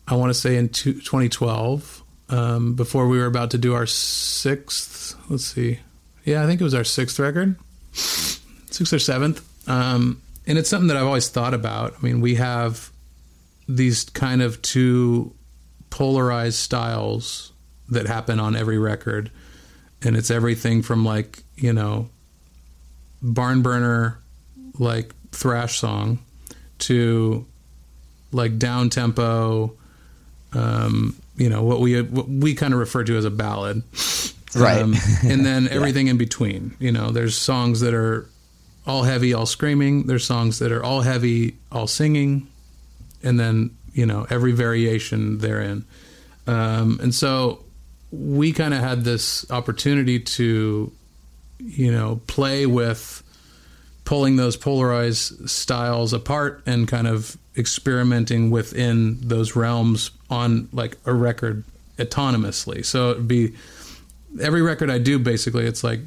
[0.08, 3.86] I want to say in two, 2012, um, before we were about to do our
[3.86, 5.14] sixth.
[5.28, 5.80] Let's see,
[6.24, 7.56] yeah, I think it was our sixth record,
[7.92, 9.46] sixth or seventh.
[9.66, 11.94] Um, and it's something that I've always thought about.
[11.98, 12.90] I mean, we have
[13.68, 15.32] these kind of two
[15.90, 17.52] polarized styles
[17.88, 19.30] that happen on every record
[20.02, 22.08] and it's everything from like you know
[23.22, 24.18] barn burner
[24.78, 26.18] like thrash song
[26.78, 27.46] to
[28.32, 29.72] like down tempo
[30.52, 33.82] um you know what we what we kind of refer to as a ballad
[34.54, 34.82] Right.
[34.82, 34.94] um,
[35.24, 38.28] and then everything in between you know there's songs that are
[38.87, 40.07] all heavy all screaming.
[40.07, 42.49] There's songs that are all heavy all singing
[43.22, 45.84] and then you know every variation therein.
[46.47, 47.64] Um, and so
[48.12, 50.93] we kind of had this opportunity to
[51.59, 53.22] you know play with
[54.05, 61.12] pulling those polarized styles apart and kind of experimenting within those realms on like a
[61.12, 61.64] record
[61.99, 62.84] autonomously.
[62.84, 63.55] So it'd be
[64.41, 66.01] every record i do basically it's like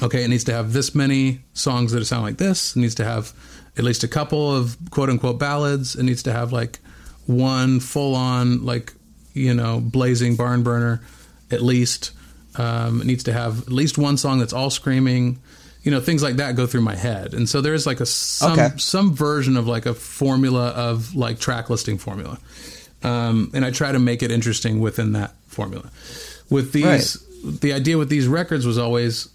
[0.00, 2.76] okay, it needs to have this many songs that sound like this.
[2.76, 3.32] It needs to have
[3.76, 5.96] at least a couple of quote unquote ballads.
[5.96, 6.78] It needs to have like
[7.26, 8.92] one full on, like,
[9.34, 11.02] you know, blazing barn burner
[11.50, 12.12] at least.
[12.56, 15.40] Um, it needs to have at least one song that's all screaming.
[15.82, 17.34] You know, things like that go through my head.
[17.34, 18.70] And so there's like a some, Okay.
[18.76, 22.38] some version of like a formula of like track listing formula.
[23.02, 25.90] Um, and I try to make it interesting within that formula.
[26.50, 29.28] With these, the idea with these records was always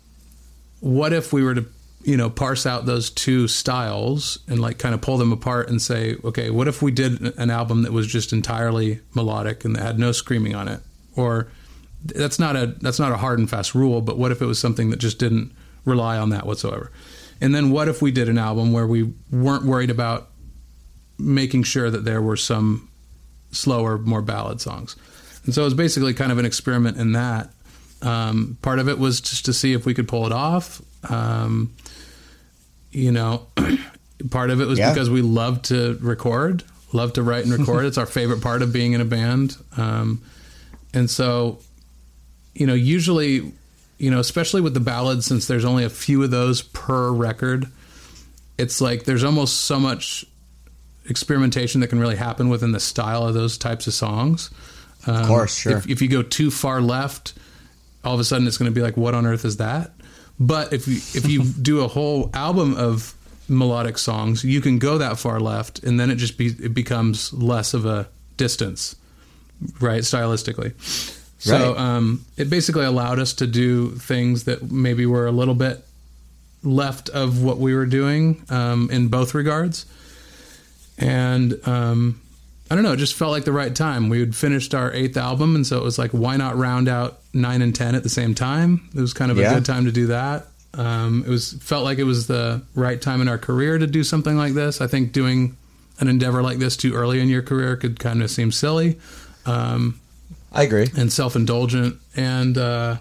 [0.80, 1.66] what if we were to
[2.04, 5.82] you know parse out those two styles and like kind of pull them apart and
[5.82, 9.82] say okay what if we did an album that was just entirely melodic and that
[9.82, 10.82] had no screaming on it?
[11.16, 11.50] Or
[12.06, 14.60] that's not a that's not a hard and fast rule but what if it was
[14.60, 15.52] something that just didn't
[15.86, 16.92] rely on that whatsoever?
[17.42, 20.30] And then what if we did an album where we weren't worried about
[21.20, 22.90] making sure that there were some
[23.52, 24.96] slower more ballad songs?
[25.46, 27.52] And so it was basically kind of an experiment in that
[28.02, 30.82] um, part of it was just to see if we could pull it off.
[31.10, 31.74] Um,
[32.92, 33.48] you know,
[34.30, 34.94] part of it was Yeah.
[34.94, 37.86] because we love to record, love to write and record.
[37.88, 39.58] it's our favorite part of being in a band.
[39.78, 40.22] Um,
[40.94, 41.60] and so,
[42.56, 43.52] you know, usually,
[43.98, 47.68] you know, especially with the ballads, since there's only a few of those per record,
[48.58, 50.26] it's like there's almost so much
[51.10, 54.50] experimentation that can really happen within the style of those types of songs.
[55.06, 55.78] Um, Of course, sure.
[55.78, 57.34] If, if you go too far left,
[58.08, 59.92] all of a sudden it's going to be like, what on earth is that?
[60.40, 63.14] But if you if you do a whole album of
[63.50, 67.34] melodic songs, you can go that far left, and then it just be it becomes
[67.34, 68.96] less of a distance,
[69.82, 70.04] right?
[70.04, 70.74] Stylistically.
[71.40, 75.86] So um, it basically allowed us to do things that maybe were a little bit
[76.64, 79.86] left of what we were doing um, in both regards.
[80.98, 82.20] And um,
[82.70, 84.10] I don't know, it just felt like the right time.
[84.10, 87.20] We had finished our eighth album, and so it was like, why not round out
[87.34, 88.90] nine and ten at the same time?
[88.96, 89.52] It was kind of Yeah.
[89.52, 90.48] a good time to do that.
[90.74, 94.04] Um, it was felt like it was the right time in our career to do
[94.04, 94.82] something like this.
[94.82, 95.56] I think doing
[96.00, 99.00] an endeavor like this too early in your career could kind of seem silly
[99.48, 100.00] um,
[100.52, 100.88] I agree.
[100.96, 101.96] and self indulgent.
[102.16, 102.98] And uh,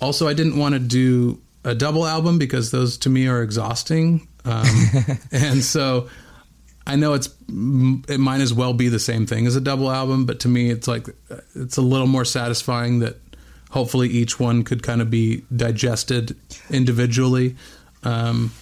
[0.00, 4.28] also, I didn't want to do a double album because those to me are exhausting.
[4.44, 4.66] Um,
[5.32, 6.08] and so
[6.86, 10.24] I know it's it might as well be the same thing as a double album,
[10.26, 11.08] but to me, it's like
[11.54, 13.16] it's a little more satisfying that
[13.70, 16.36] hopefully each one could kind of be digested
[16.70, 17.56] individually.
[18.04, 18.52] Um,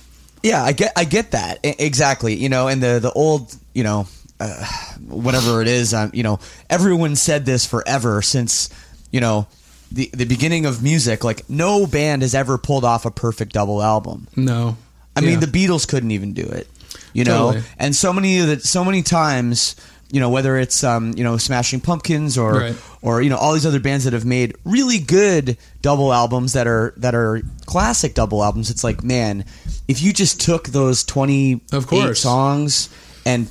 [0.43, 2.35] Yeah, I get I get that I- exactly.
[2.35, 4.07] You know, and the the old you know
[4.41, 4.65] uh,
[5.07, 6.39] whatever it is, um, you know,
[6.71, 8.69] everyone said this forever since
[9.11, 9.47] you know
[9.93, 11.25] the the beginning of music.
[11.25, 14.29] Like no band has ever pulled off a perfect double album.
[14.35, 14.77] no,
[15.17, 16.67] I mean, the Beatles couldn't even do it,
[17.13, 17.53] you know.
[17.53, 17.65] Totally.
[17.79, 19.77] And so many of the so many times,
[20.11, 22.77] you know, whether it's um, you know, Smashing Pumpkins or Right.
[23.03, 26.67] or you know all these other bands that have made really good double albums that
[26.67, 28.71] are that are classic double albums.
[28.71, 29.45] It's like, man,
[29.89, 32.21] if you just took those twenty Of course.
[32.21, 32.89] songs
[33.27, 33.49] and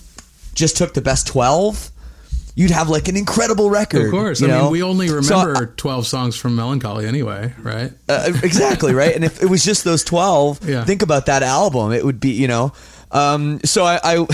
[0.53, 1.89] just took the best twelve.
[2.55, 4.05] You'd have like an incredible record.
[4.05, 4.43] Of course.
[4.43, 4.61] I know?
[4.65, 7.91] mean, we only So, remember 12 songs from Mellon Collie anyway, right?
[8.07, 10.85] uh, exactly right and if it was just those 12 Yeah.
[10.85, 12.71] think about that album it would be you know
[13.13, 14.27] um, so I, I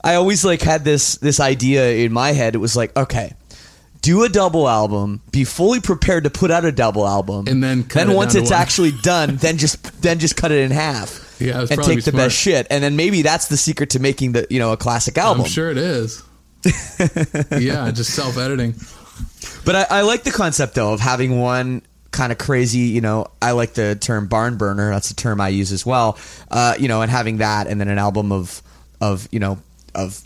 [0.04, 3.34] i always like had this this idea in my head it was like okay
[4.00, 7.84] do a double album be fully prepared to put out a double album And then
[7.84, 8.60] cut then it once it's one.
[8.60, 12.16] actually done then just then just cut it in half Yeah, and take the smart.
[12.16, 15.16] best shit and then maybe that's the secret to making the you know a classic
[15.18, 16.22] album I'm sure it is.
[17.58, 18.74] yeah, just self editing.
[19.66, 21.82] But I, I like the concept though of having one
[22.14, 24.90] kind of crazy, you know, I like the term barn burner.
[24.90, 26.16] That's a term I use as well.
[26.50, 28.62] Uh, you know, and having that and then an album of
[29.00, 29.58] of, you know,
[29.94, 30.20] of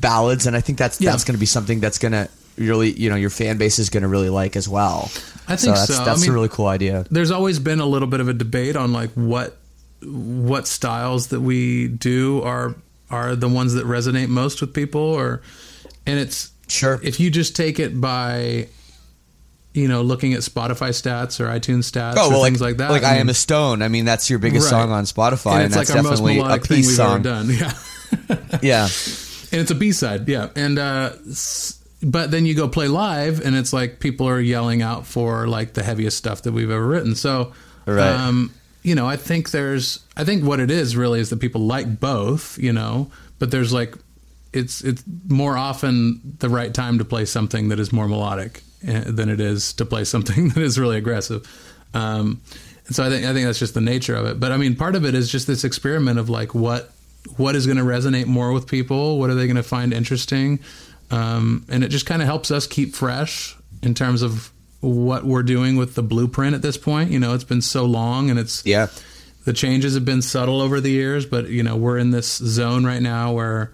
[0.00, 1.10] ballads and I think that's Yeah.
[1.12, 2.28] that's going to be something that's going to
[2.58, 5.10] really, you know, your fan base is going to really like as well.
[5.48, 6.02] I think that's, so.
[6.02, 7.06] I That's mean- a really cool idea.
[7.10, 9.56] There's always been a little bit of a debate on like what
[10.02, 12.74] what styles that we do are
[13.10, 15.42] are the ones that resonate most with people or
[16.06, 17.00] and it's Sure.
[17.02, 18.68] if you just take it by
[19.72, 22.76] you know looking at Spotify stats or iTunes stats Oh or well, things like, like
[22.78, 22.90] that.
[22.90, 23.82] Like I, mean, am a stone.
[23.82, 24.80] I mean, that's your biggest Right.
[24.80, 26.96] song on Spotify, and, and that's like our most definitely a melodic thing peace we've
[26.96, 27.14] song.
[27.14, 27.50] ever done.
[27.50, 27.72] Yeah.
[28.62, 28.84] Yeah,
[29.52, 30.48] and it's a B side, yeah.
[30.56, 31.12] And uh,
[32.02, 35.74] but then you go play live, and it's like people are yelling out for like
[35.74, 37.14] the heaviest stuff that we've ever written.
[37.14, 37.52] So,
[37.86, 38.00] Right.
[38.12, 38.52] um,
[38.82, 42.00] you know, I think there's, I think what it is really is that people like
[42.00, 43.94] both, you know, but there's like,
[44.52, 49.28] it's it's more often the right time to play something that is more melodic than
[49.28, 51.46] it is to play something that is really aggressive.
[51.94, 52.40] Um,
[52.86, 54.40] and so I think I think that's just the nature of it.
[54.40, 56.92] But I mean, part of it is just this experiment of like what
[57.36, 60.58] what is going to resonate more with people, what are they going to find interesting,
[61.10, 64.50] um, and it just kind of helps us keep fresh in terms of
[64.80, 67.10] what we're doing with the blueprint at this point.
[67.10, 68.88] You know, it's been so long, and it's yeah,
[69.44, 72.84] the changes have been subtle over the years, but you know we're in this zone
[72.84, 73.72] right now where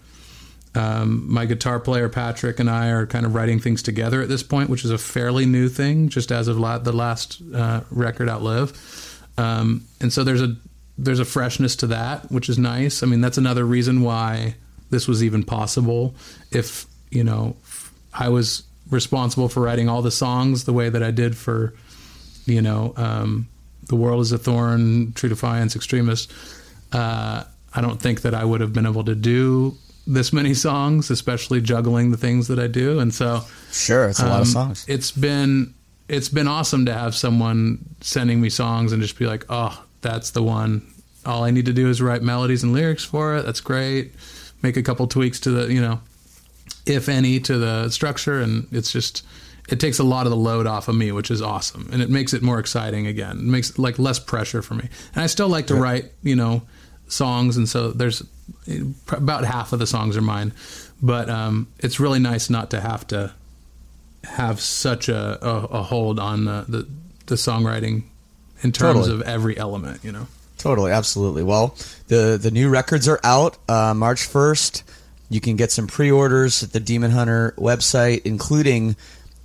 [0.76, 4.42] um, my guitar player Patrick and I are kind of writing things together at this
[4.42, 8.28] point, which is a fairly new thing, just as of la- the last uh, record
[8.28, 9.22] outlive.
[9.38, 10.54] Um, and so there's a
[10.98, 13.02] there's a freshness to that, which is nice.
[13.02, 14.54] I mean, that's another reason why
[14.90, 16.14] this was even possible.
[16.50, 17.56] If you know,
[18.12, 21.74] I was responsible for writing all the songs the way that I did for
[22.46, 23.48] you know, um,
[23.88, 26.32] the world is a thorn, true defiance, extremist.
[26.92, 31.10] Uh, I don't think that I would have been able to do this many songs,
[31.10, 33.00] especially juggling the things that I do.
[33.00, 33.42] And so,
[33.72, 34.08] sure.
[34.08, 34.84] It's a lot of um, songs.
[34.88, 35.74] It's been
[36.08, 40.30] it's been awesome to have someone sending me songs and just be like, oh, that's
[40.30, 40.86] the one.
[41.24, 43.42] All I need to do is write melodies and lyrics for it.
[43.44, 44.14] That's great.
[44.62, 46.00] Make a couple tweaks to the, you know,
[46.86, 49.24] if any, to the structure, and it's just
[49.68, 52.08] it takes a lot of the load off of me, which is awesome, and it
[52.08, 53.38] makes it more exciting again.
[53.38, 56.62] It makes like less pressure for me, and I still like to write, you know,
[57.08, 58.22] songs, and so there's
[59.08, 60.52] about half of the songs are mine,
[61.02, 63.32] but um, it's really nice not to have to
[64.24, 66.88] have such a, a, a hold on the, the
[67.26, 68.04] the songwriting
[68.62, 69.20] in terms Totally.
[69.20, 70.26] of every element, you know.
[70.58, 71.42] Totally, absolutely.
[71.42, 71.76] Well,
[72.08, 74.82] the the new records are out uh, March first.
[75.28, 78.96] You can get some pre-orders at the Demon Hunter website, including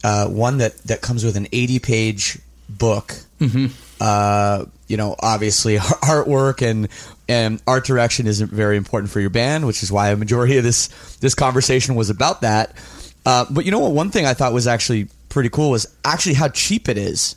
[0.03, 2.39] uh, one that that comes with an eighty page
[2.69, 3.13] book.
[3.39, 3.67] Mm-hmm.
[3.99, 6.87] Uh, you know, obviously artwork and
[7.31, 10.63] and art direction isn't very important for your band, which is why a majority of
[10.63, 10.89] this
[11.21, 12.75] this conversation was about that.
[13.25, 13.93] Uh, but you know what?
[13.93, 17.35] One thing I thought was actually pretty cool was actually how cheap it is.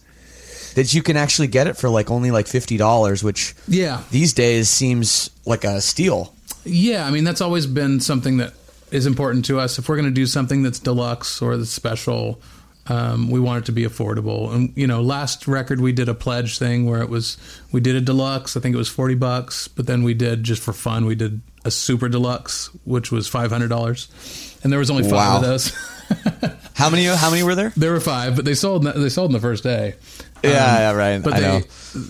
[0.75, 4.03] That you can actually get it for like only like fifty dollars, which Yeah.
[4.11, 6.35] these days seems like a steal.
[6.65, 8.55] Yeah, I mean that's always been something that
[8.91, 9.79] is important to us.
[9.79, 12.41] If we're going to do something that's deluxe or that's special,
[12.87, 14.53] um, we want it to be affordable.
[14.55, 17.37] And you know, last record we did a pledge thing where it was
[17.73, 18.57] we did a deluxe.
[18.57, 21.41] I think it was forty bucks, but then we did just for fun we did
[21.65, 24.09] a super deluxe, which was five hundred dollars,
[24.63, 25.37] and there was only five Wow.
[25.37, 25.73] of those.
[26.75, 27.05] How many?
[27.07, 27.73] How many were there?
[27.77, 29.95] there were five, but they sold they sold in the first day.
[30.43, 31.23] Yeah, yeah, right.
[31.23, 31.61] But I they, know.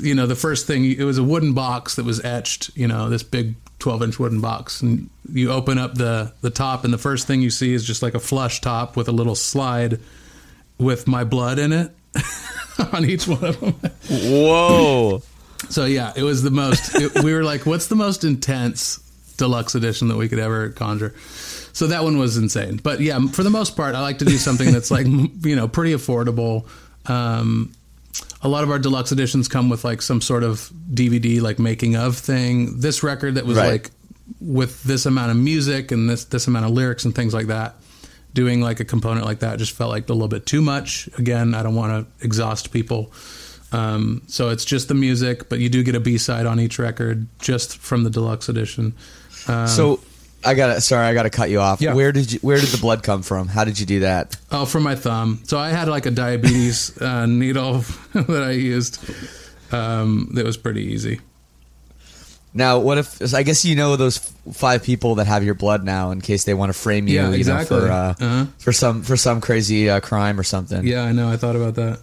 [0.00, 2.70] you know, the first thing it was a wooden box that was etched.
[2.76, 6.84] You know, this big twelve inch wooden box, and you open up the the top,
[6.84, 9.34] and the first thing you see is just like a flush top with a little
[9.36, 10.00] slide
[10.78, 11.92] with my blood in it
[12.92, 13.74] on each one of them.
[14.10, 15.22] Whoa.
[15.68, 16.94] So yeah, it was the most.
[16.94, 18.98] It, we were like, what's the most intense
[19.36, 21.14] deluxe edition that we could ever conjure?
[21.72, 22.76] So that one was insane.
[22.82, 25.66] But yeah, for the most part, I like to do something that's like you know
[25.68, 26.66] pretty affordable.
[27.06, 27.72] Um,
[28.42, 31.96] a lot of our deluxe editions come with like some sort of DVD like making
[31.96, 32.78] of thing.
[32.80, 33.72] This record that was Right.
[33.72, 33.90] like
[34.40, 37.76] with this amount of music and this this amount of lyrics and things like that.
[38.34, 41.08] Doing like a component like that just felt like a little bit too much.
[41.18, 43.12] Again, I don't want to exhaust people.
[43.72, 46.78] Um, so it's just the music, but you do get a B side on each
[46.78, 48.94] record just from the deluxe edition.
[49.48, 50.00] Um, So
[50.44, 51.80] I got to sorry, I got to cut you off.
[51.80, 51.94] Yeah.
[51.94, 53.48] Where did you where did the blood come from?
[53.48, 54.36] How did you do that?
[54.52, 55.40] oh, from my thumb.
[55.44, 57.78] So I had like a diabetes uh, needle
[58.14, 58.98] that I used.
[59.72, 61.20] Um, that was pretty easy.
[62.56, 65.82] Now, what if I guess you know those f- five people that have your blood
[65.84, 67.76] now in case they want to frame you, Yeah, you exactly.
[67.78, 68.46] know, for uh, Uh-huh.
[68.58, 70.86] for some for some crazy uh, crime or something.
[70.86, 71.28] Yeah, I know.
[71.28, 71.98] I thought about that.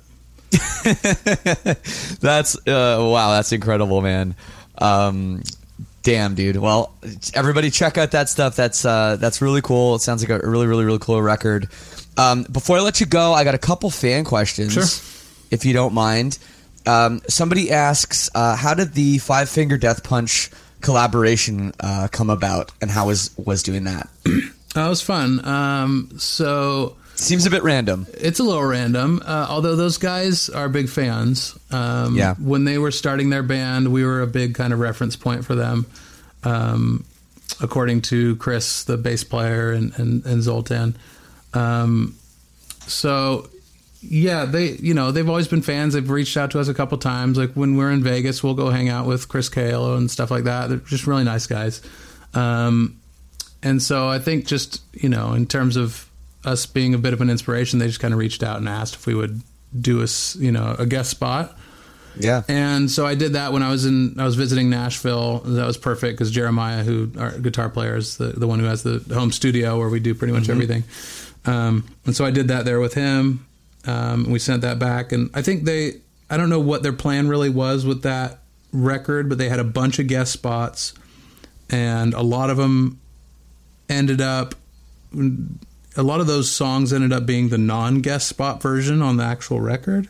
[2.22, 4.36] That's uh, wow, that's incredible, man.
[4.78, 5.44] Um,
[6.04, 6.58] damn, dude.
[6.58, 6.94] Well,
[7.34, 8.56] everybody check out that stuff.
[8.56, 9.96] That's uh, that's really cool.
[9.96, 11.70] It sounds like a really, really, really cool record.
[12.18, 14.84] Um, before I let you go, I got a couple fan questions, Sure.
[15.50, 16.38] if you don't mind.
[16.86, 20.50] Um, somebody asks, uh, how did the Five Finger Death Punch
[20.82, 24.10] collaboration uh, come about, and how was was doing that?
[24.74, 25.44] That was fun.
[25.46, 28.08] Um, so Seems a bit random.
[28.14, 31.60] it's a little random, uh, although those guys are big fans.
[31.72, 32.36] Um, Yeah.
[32.36, 35.56] When they were starting their band, we were a big kind of reference point for
[35.56, 35.88] them.
[36.46, 37.04] Um,
[37.60, 40.96] according to Chris, the bass player, and, and, and Zoltan.
[41.54, 42.16] Um,
[42.88, 43.50] so,
[44.02, 45.94] yeah, they, you know, they've always been fans.
[45.94, 47.38] They've reached out to us a couple times.
[47.38, 50.46] Like when we're in Vegas, we'll go hang out with Chris Kael and stuff like
[50.46, 50.70] that.
[50.70, 51.82] They're just really nice guys.
[52.34, 53.00] Um,
[53.62, 56.10] and so I think just, you know, in terms of
[56.44, 58.96] us being a bit of an inspiration, they just kind of reached out and asked
[58.96, 59.42] if we would
[59.80, 61.56] do a, you know, a guest spot.
[62.18, 62.42] Yeah.
[62.48, 65.40] And so I did that when I was in I was visiting Nashville.
[65.40, 68.84] That was perfect because Jeremiah, who our guitar player, is the the one who has
[68.84, 70.84] the home studio where we do pretty much everything.
[71.46, 73.46] Um, and so I did that there with him.
[73.86, 77.28] Um, we sent that back, and I think they I don't know what their plan
[77.28, 78.40] really was with that
[78.72, 80.94] record, but they had a bunch of guest spots,
[81.70, 83.00] and a lot of them
[83.90, 84.56] ended up
[85.98, 89.60] a lot of those songs ended up being the non-guest spot version on the actual
[89.60, 90.08] record.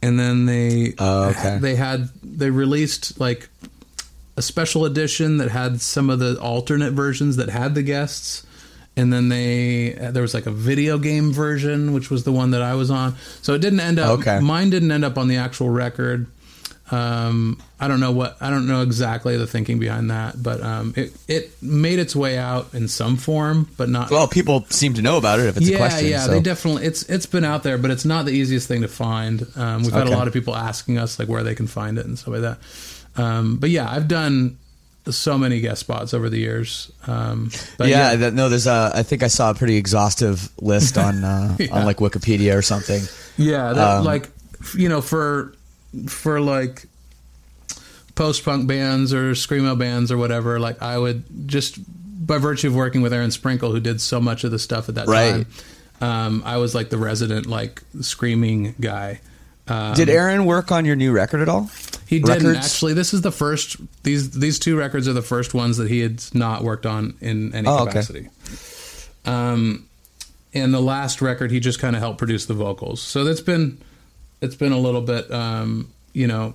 [0.00, 1.58] And then they Oh, okay.
[1.60, 3.48] they had they released like
[4.36, 8.46] a special edition that had some of the alternate versions that had the guests
[8.98, 12.60] and then they there was like a video game version which was the one that
[12.60, 14.40] I was on so it didn't end up Okay.
[14.40, 16.26] mine didn't end up on the actual record
[16.90, 20.94] um, I don't know what I don't know exactly the thinking behind that, but um,
[20.96, 24.10] it it made its way out in some form, but not.
[24.10, 26.08] Well, people seem to know about it if it's yeah, a question.
[26.08, 28.80] yeah, so- they definitely it's it's been out there, but it's not the easiest thing
[28.80, 29.46] to find.
[29.54, 32.06] Um, we've had a lot of people asking us like where they can find it
[32.06, 32.58] and stuff like that.
[33.22, 34.56] Um, but yeah, I've done
[35.12, 36.90] so many guest spots over the years.
[37.06, 38.90] Um, but yeah, that, no, there's a.
[38.94, 41.74] I think I saw a pretty exhaustive list on uh, Yeah.
[41.74, 43.02] on like Wikipedia or something.
[43.36, 44.28] Yeah, that, Um, like
[44.76, 45.54] you know, for
[46.06, 46.84] for like
[48.14, 51.78] post punk bands or screamo bands or whatever, like I would just
[52.26, 54.96] by virtue of working with Aaron Sprinkle, who did so much of the stuff at
[54.96, 55.46] that Right.
[56.00, 59.20] time, um, I was like the resident like screaming guy.
[59.68, 61.70] Um, Did Aaron work on your new record at all?
[62.06, 62.66] he didn't records?
[62.66, 62.94] actually.
[62.94, 63.76] This is the first.
[64.02, 67.54] These these two records are the first ones that he had not worked on in
[67.54, 67.90] any Oh, okay.
[67.90, 68.28] capacity.
[69.24, 69.86] Um,
[70.54, 73.02] and the last record, he just kind of helped produce the vocals.
[73.02, 73.78] So that's been
[74.40, 76.54] it's been a little bit, um, you know,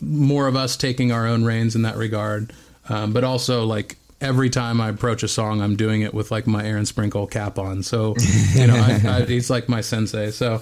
[0.00, 2.52] more of us taking our own reins in that regard,
[2.88, 3.96] um, but also like.
[4.22, 7.58] Every time I approach a song, I'm doing it with like my Aaron Sprinkle cap
[7.58, 7.82] on.
[7.82, 8.14] So,
[8.52, 10.30] you know, I, I, he's like my sensei.
[10.30, 10.60] So,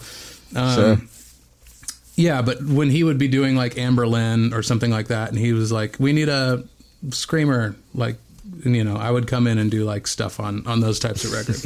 [0.55, 0.96] um, Sure.
[2.18, 5.52] Yeah, but when he would be doing like Anberlin or something like that, and he
[5.52, 6.64] was like, "We need a
[7.10, 8.16] screamer," like,
[8.64, 11.24] and, you know, I would come in and do like stuff on on those types
[11.24, 11.62] of records.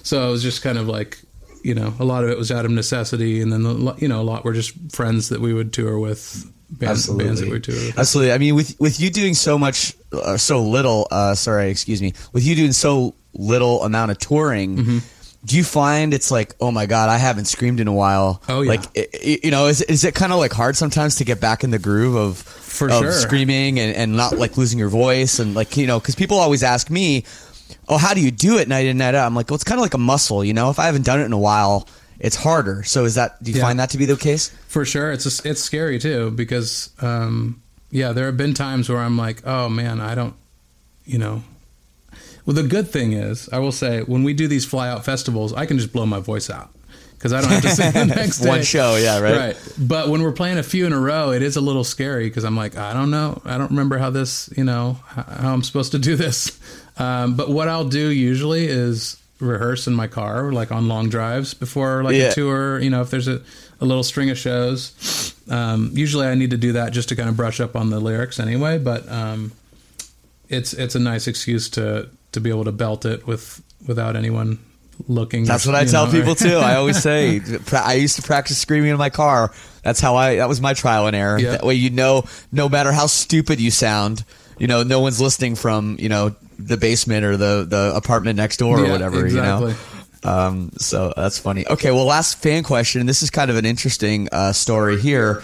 [0.06, 1.18] so it was just kind of like
[1.62, 4.20] you know, a lot of it was out of necessity, and then the, you know,
[4.20, 7.74] a lot were just friends that we would tour with, bands, bands that we tour
[7.74, 7.98] with.
[7.98, 8.32] Absolutely.
[8.32, 11.08] I mean, with with you doing so much, uh, so little.
[11.10, 12.12] Uh, sorry, excuse me.
[12.34, 14.76] With you doing so little amount of touring.
[14.76, 14.98] Mm-hmm.
[15.44, 18.40] Do you find it's like, oh my god, I haven't screamed in a while?
[18.48, 18.70] Oh, yeah.
[18.70, 21.38] Like, i- i- you know, is is it kind of like hard sometimes to get
[21.40, 23.12] back in the groove of For of sure.
[23.12, 26.62] screaming and, and not like losing your voice and like you know, because people always
[26.62, 27.24] ask me,
[27.88, 29.26] oh, how do you do it night in night out?
[29.26, 30.70] I'm like, well, it's kind of like a muscle, you know.
[30.70, 31.86] If I haven't done it in a while,
[32.18, 32.82] it's harder.
[32.84, 33.42] So is that?
[33.42, 33.64] Do you Yeah.
[33.64, 34.50] find that to be the case?
[34.68, 39.18] For sure, it's it's scary too because um, yeah, there have been times where I'm
[39.18, 40.34] like, oh man, I don't,
[41.04, 41.42] you know.
[42.46, 45.52] Well, the good thing is, I will say, when we do these fly out festivals,
[45.54, 46.70] I can just blow my voice out
[47.16, 48.48] because I don't have to sing the next day.
[48.50, 49.36] One show, yeah, right.
[49.36, 49.72] Right.
[49.78, 52.44] But when we're playing a few in a row, it is a little scary because
[52.44, 55.62] I'm like, I don't know, I don't remember how this, you know, how, how I'm
[55.62, 56.58] supposed to do this.
[56.96, 61.52] Um, but what I'll do usually is rehearse in my car, like on long drives
[61.52, 62.26] before like Yeah.
[62.28, 62.78] a tour.
[62.78, 63.42] You know, if there's a,
[63.80, 67.28] a little string of shows, um, usually I need to do that just to kind
[67.28, 68.78] of brush up on the lyrics anyway.
[68.78, 69.50] But um,
[70.48, 74.58] it's it's a nice excuse to to be able to belt it with without anyone
[75.08, 75.44] looking.
[75.44, 76.56] That's what I tell know, people too.
[76.56, 77.40] I always say
[77.72, 79.52] I used to practice screaming in my car.
[79.82, 80.36] That's how I.
[80.36, 81.38] That was my trial and error.
[81.38, 81.52] Yeah.
[81.52, 84.24] That way, you know, no matter how stupid you sound,
[84.58, 88.58] you know, no one's listening from you know the basement or the the apartment next
[88.58, 89.24] door or Yeah, whatever.
[89.24, 89.70] exactly.
[89.72, 89.78] You know.
[90.26, 91.66] Um, so that's funny.
[91.68, 93.04] Okay, well, last fan question.
[93.04, 95.42] This is kind of an interesting uh, story here.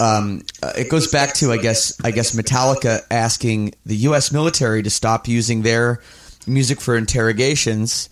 [0.00, 4.32] Um, uh, it goes back to I guess I guess Metallica asking the U.S.
[4.32, 6.00] military to stop using their
[6.46, 8.08] music for interrogations,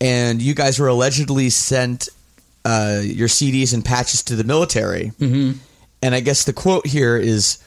[0.00, 2.10] and you guys were allegedly sent
[2.66, 5.12] uh, your CDs and patches to the military.
[5.18, 5.58] Mm-hmm.
[6.02, 7.58] And I guess the quote here is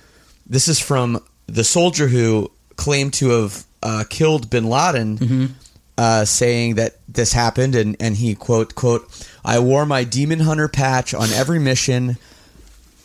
[0.45, 5.17] this is from the soldier who claimed to have uh, killed Bin Laden,
[5.97, 10.67] uh, saying that this happened, and, and he quote quote I wore my Demon Hunter
[10.67, 12.17] patch on every mission.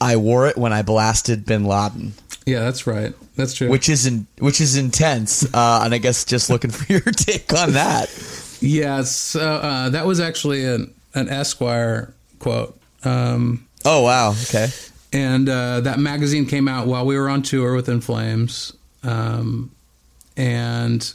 [0.03, 2.13] I wore it when I blasted Bin Laden,
[2.47, 3.15] Yeah, that's right.
[3.37, 3.69] That's true.
[3.71, 5.45] which is in, which is intense.
[5.55, 8.11] Uh, and I guess just looking for your take on that.
[8.61, 12.79] Yeah, so uh, that was actually an, an Esquire quote.
[13.05, 14.69] Um, Oh wow, okay.
[15.13, 18.73] and uh, that magazine came out while we were on tour with In Flames.
[19.03, 19.71] Um,
[20.37, 21.15] and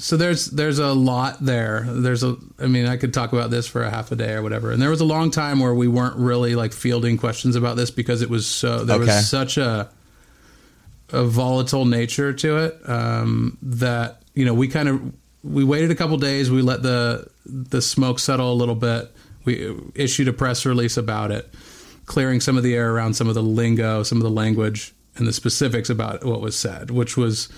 [0.00, 1.84] so there's there's a lot there.
[1.88, 4.42] There's a I mean I could talk about this for a half a day or
[4.42, 4.70] whatever.
[4.72, 7.90] And there was a long time where we weren't really like fielding questions about this
[7.90, 9.06] because it was so there Okay.
[9.06, 9.88] was such a
[11.12, 15.94] a volatile nature to it um, that you know we kind of we waited a
[15.94, 16.50] couple days.
[16.50, 19.10] We let the the smoke settle a little bit.
[19.44, 21.52] We issued a press release about it,
[22.06, 25.26] clearing some of the air around some of the lingo, some of the language, and
[25.26, 27.48] the specifics about what was said, which was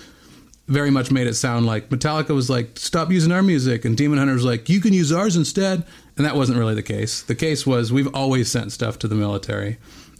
[0.67, 4.17] very much made it sound like Metallica was like, "Stop using our music," and Demon
[4.17, 5.83] Hunter was like, "You can use ours instead."
[6.15, 7.21] And that wasn't really the case.
[7.23, 9.77] The case was we've always sent stuff to the military.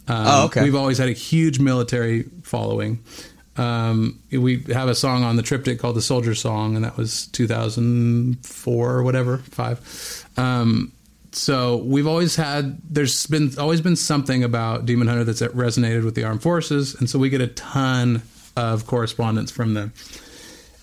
[0.08, 0.62] Um, Oh, okay.
[0.62, 2.98] We've always had a huge military following.
[3.56, 7.28] Um, we have a song on the triptych called the Soldier Song, and that was
[7.28, 10.24] 2004 or whatever, five.
[10.36, 10.92] Um,
[11.32, 12.78] so we've always had.
[12.88, 17.08] There's been always been something about Demon Hunter that's resonated with the armed forces, and
[17.08, 18.22] so we get a ton
[18.56, 19.92] of correspondence from them.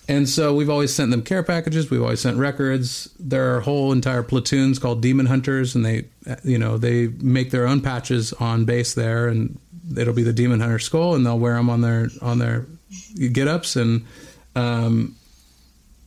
[0.08, 1.90] And so we've always sent them care packages.
[1.90, 3.08] We've always sent records.
[3.20, 6.06] There are whole entire platoons called Demon Hunters, and they,
[6.42, 9.58] you know, they make their own patches on base there, and
[9.96, 12.66] it'll be the Demon Hunter skull, and they'll wear them on their on their
[13.32, 14.04] get ups, and
[14.56, 15.14] um,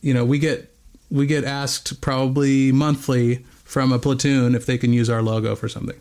[0.02, 0.70] you know, we get
[1.10, 5.68] we get asked probably monthly from a platoon if they can use our logo for
[5.68, 5.96] something.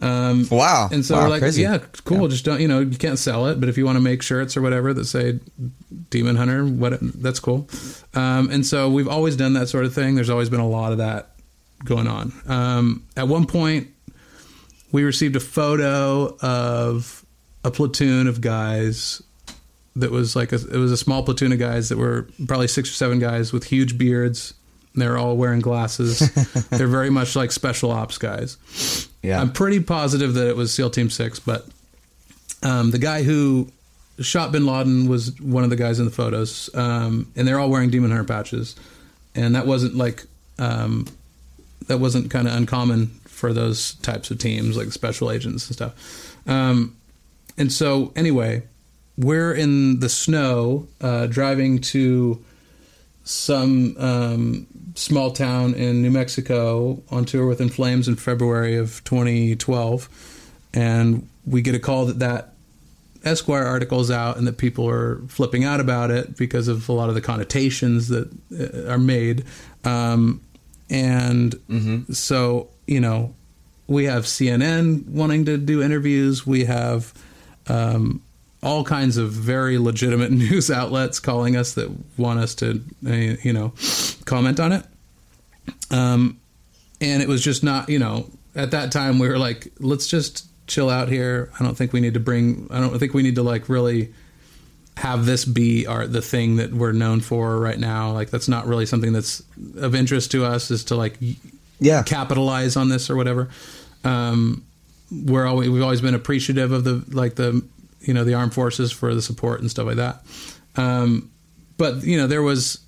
[0.00, 0.88] Um, Wow.
[0.90, 1.62] and so Wow, we're like, crazy.
[1.62, 2.26] yeah, cool.
[2.26, 4.56] Just don't, you know, you can't sell it, but if you want to make shirts
[4.56, 5.38] or whatever that say
[6.10, 7.68] Demon Hunter, what that's cool.
[8.14, 10.14] Um, and so we've always done that sort of thing.
[10.16, 11.30] There's always been a lot of that
[11.84, 12.32] going on.
[12.46, 13.88] Um, at one point,
[14.90, 17.24] we received a photo of
[17.64, 19.22] a platoon of guys
[19.96, 22.90] that was like a, it was a small platoon of guys that were probably six
[22.90, 24.54] or seven guys with huge beards.
[24.94, 26.18] They're all wearing glasses.
[26.70, 29.08] They're very much like special ops guys.
[29.22, 29.40] Yeah.
[29.40, 31.66] I'm pretty positive that it was SEAL Team Six, but
[32.62, 33.68] um, the guy who
[34.20, 37.70] shot Bin Laden was one of the guys in the photos, um, and they're all
[37.70, 38.76] wearing Demon Hunter patches,
[39.34, 40.24] and that wasn't like
[40.58, 41.06] um,
[41.86, 46.36] that wasn't kind of uncommon for those types of teams, like special agents and stuff.
[46.46, 46.96] Um,
[47.58, 48.62] and so, anyway,
[49.16, 52.42] we're in the snow uh, driving to
[53.24, 59.02] some um, small town in New Mexico on tour with In Flames in February of
[59.04, 60.08] 2012,
[60.74, 62.48] and we get a call that that
[63.24, 66.92] Esquire article is out and that people are flipping out about it because of a
[66.92, 69.44] lot of the connotations that uh, are made.
[69.84, 70.40] Um,
[70.90, 72.12] and Mm-hmm.
[72.12, 73.34] so you know
[73.86, 76.46] we have CNN wanting to do interviews.
[76.46, 77.14] We have
[77.68, 78.22] um,
[78.62, 83.10] all kinds of very legitimate news outlets calling us that want us to uh,
[83.42, 83.72] you know
[84.24, 84.84] comment on it.
[85.90, 86.40] Um,
[87.00, 90.46] and it was just not you know at that time we were like let's just
[90.66, 91.50] chill out here.
[91.58, 92.68] I don't think we need to bring.
[92.70, 94.12] I don't think we need to like really
[94.98, 98.12] have this be our the thing that we're known for right now.
[98.12, 99.42] Like that's not really something that's
[99.76, 100.70] of interest to us.
[100.70, 101.18] Is to like
[101.80, 102.02] Yeah.
[102.04, 103.48] capitalize on this or whatever.
[104.04, 104.64] Um,
[105.10, 107.62] we're always we've always been appreciative of the like the
[108.02, 110.24] you know the armed forces for the support and stuff like that.
[110.76, 111.30] Um,
[111.78, 112.78] but you know there was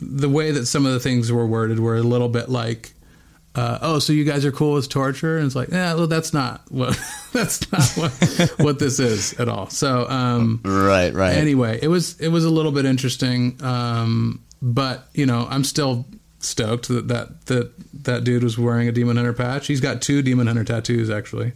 [0.00, 2.92] the way that some of the things were worded were a little bit like.
[3.54, 5.36] Uh, oh, so you guys are cool with torture?
[5.36, 6.96] And it's like, yeah, well, that's not what
[7.32, 9.68] that's not what what this is at all.
[9.68, 11.34] So, um, Right, right.
[11.36, 16.04] anyway, it was it was a little bit interesting, um, but you know, I'm still
[16.38, 17.72] stoked that that that
[18.04, 19.66] that dude was wearing a Demon Hunter patch.
[19.66, 21.52] He's got two Demon Hunter tattoos actually.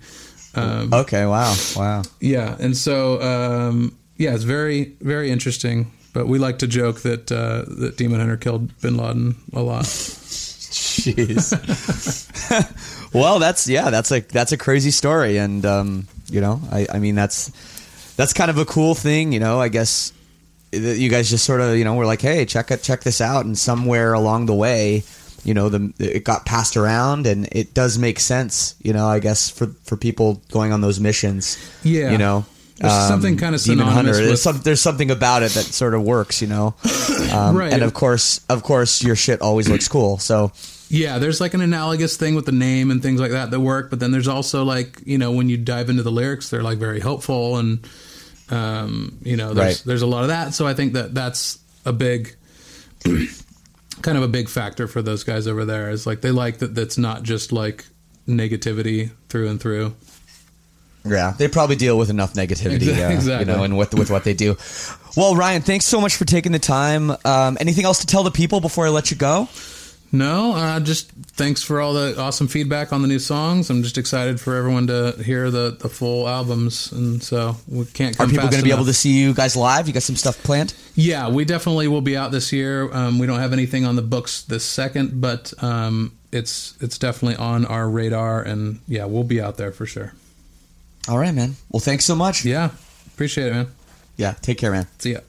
[0.54, 2.02] Um, okay, wow, wow.
[2.20, 5.92] yeah, and so um, yeah, it's very very interesting.
[6.12, 9.84] But we like to joke that uh, that Demon Hunter killed Bin Laden a lot.
[10.72, 11.52] Jeez.
[13.14, 16.98] well, that's yeah, that's a that's a crazy story, and um, you know, I, I
[16.98, 17.50] mean, that's
[18.16, 19.60] that's kind of a cool thing, you know.
[19.60, 20.12] I guess
[20.72, 23.20] that you guys just sort of, you know, were like, hey, check it, check this
[23.20, 25.02] out, and somewhere along the way,
[25.44, 29.06] you know, the it got passed around, and it does make sense, you know.
[29.06, 32.10] I guess for for people going on those missions, Yeah.
[32.12, 32.36] you know.
[32.38, 32.44] um,
[32.88, 34.10] There's something kinda Demon Hunter.
[34.12, 36.74] with- There's, some, there's something about it that sort of works, you know.
[37.32, 37.72] Um, Right.
[37.72, 40.18] And of course, of course, your shit always looks cool.
[40.18, 40.52] So
[40.90, 43.88] Yeah, there's like an analogous thing with the name and things like that that work,
[43.88, 46.78] but then there's also like you know when you dive into the lyrics, they're like
[46.78, 47.78] very helpful and
[48.50, 49.82] um, you know there's Right.
[49.86, 50.52] there's a lot of that.
[50.54, 52.34] So I think that that's a big
[54.02, 55.90] kind of a big factor for those guys over there.
[55.90, 57.86] Is like they like that that's not just like
[58.28, 59.94] negativity through and through.
[61.04, 64.24] Yeah, they probably deal with enough negativity, Exa- uh, you know, and with with what
[64.24, 64.56] they do.
[65.16, 67.10] Well, Ryan, thanks so much for taking the time.
[67.24, 69.48] Um, anything else to tell the people before I let you go?
[70.14, 73.70] No, uh, just thanks for all the awesome feedback on the new songs.
[73.70, 78.20] I'm just excited for everyone to hear the, the full albums, and so we can't.
[78.20, 79.88] Are people going to be able to see you guys live?
[79.88, 80.74] You got some stuff planned?
[80.94, 82.92] Yeah, we definitely will be out this year.
[82.92, 87.36] Um, we don't have anything on the books this second, but um, it's it's definitely
[87.36, 90.12] on our radar, and yeah, we'll be out there for sure.
[91.08, 91.56] All right, man.
[91.70, 92.44] Well, thanks so much.
[92.44, 92.68] Yeah,
[93.14, 93.68] appreciate it, man.
[94.18, 94.86] Yeah, take care, man.
[94.98, 95.20] See ya.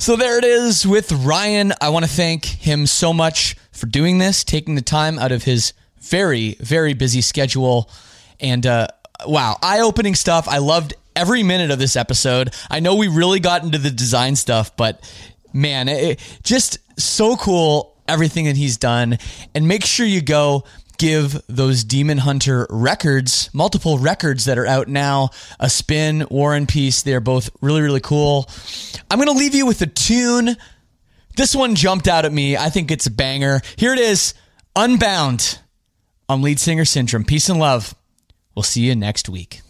[0.00, 1.72] So there it is with Ryan.
[1.80, 5.42] I want to thank him so much for doing this, taking the time out of
[5.42, 7.90] his very, very busy schedule.
[8.38, 8.86] And uh,
[9.26, 10.46] wow, eye opening stuff.
[10.46, 12.54] I loved every minute of this episode.
[12.70, 15.02] I know we really got into the design stuff, but
[15.52, 19.18] man, it, just so cool everything that he's done.
[19.52, 20.62] And make sure you go
[20.98, 26.68] give those Demon Hunter records, multiple records that are out now, a spin, War and
[26.68, 27.02] Peace.
[27.02, 28.48] They're both really, really cool.
[29.10, 30.56] I'm going to leave you with a tune.
[31.36, 32.56] This one jumped out at me.
[32.56, 33.60] I think it's a banger.
[33.76, 34.34] Here it is
[34.74, 35.60] Unbound
[36.28, 37.24] on Lead Singer Syndrome.
[37.24, 37.94] Peace and love.
[38.54, 39.62] We'll see you next week.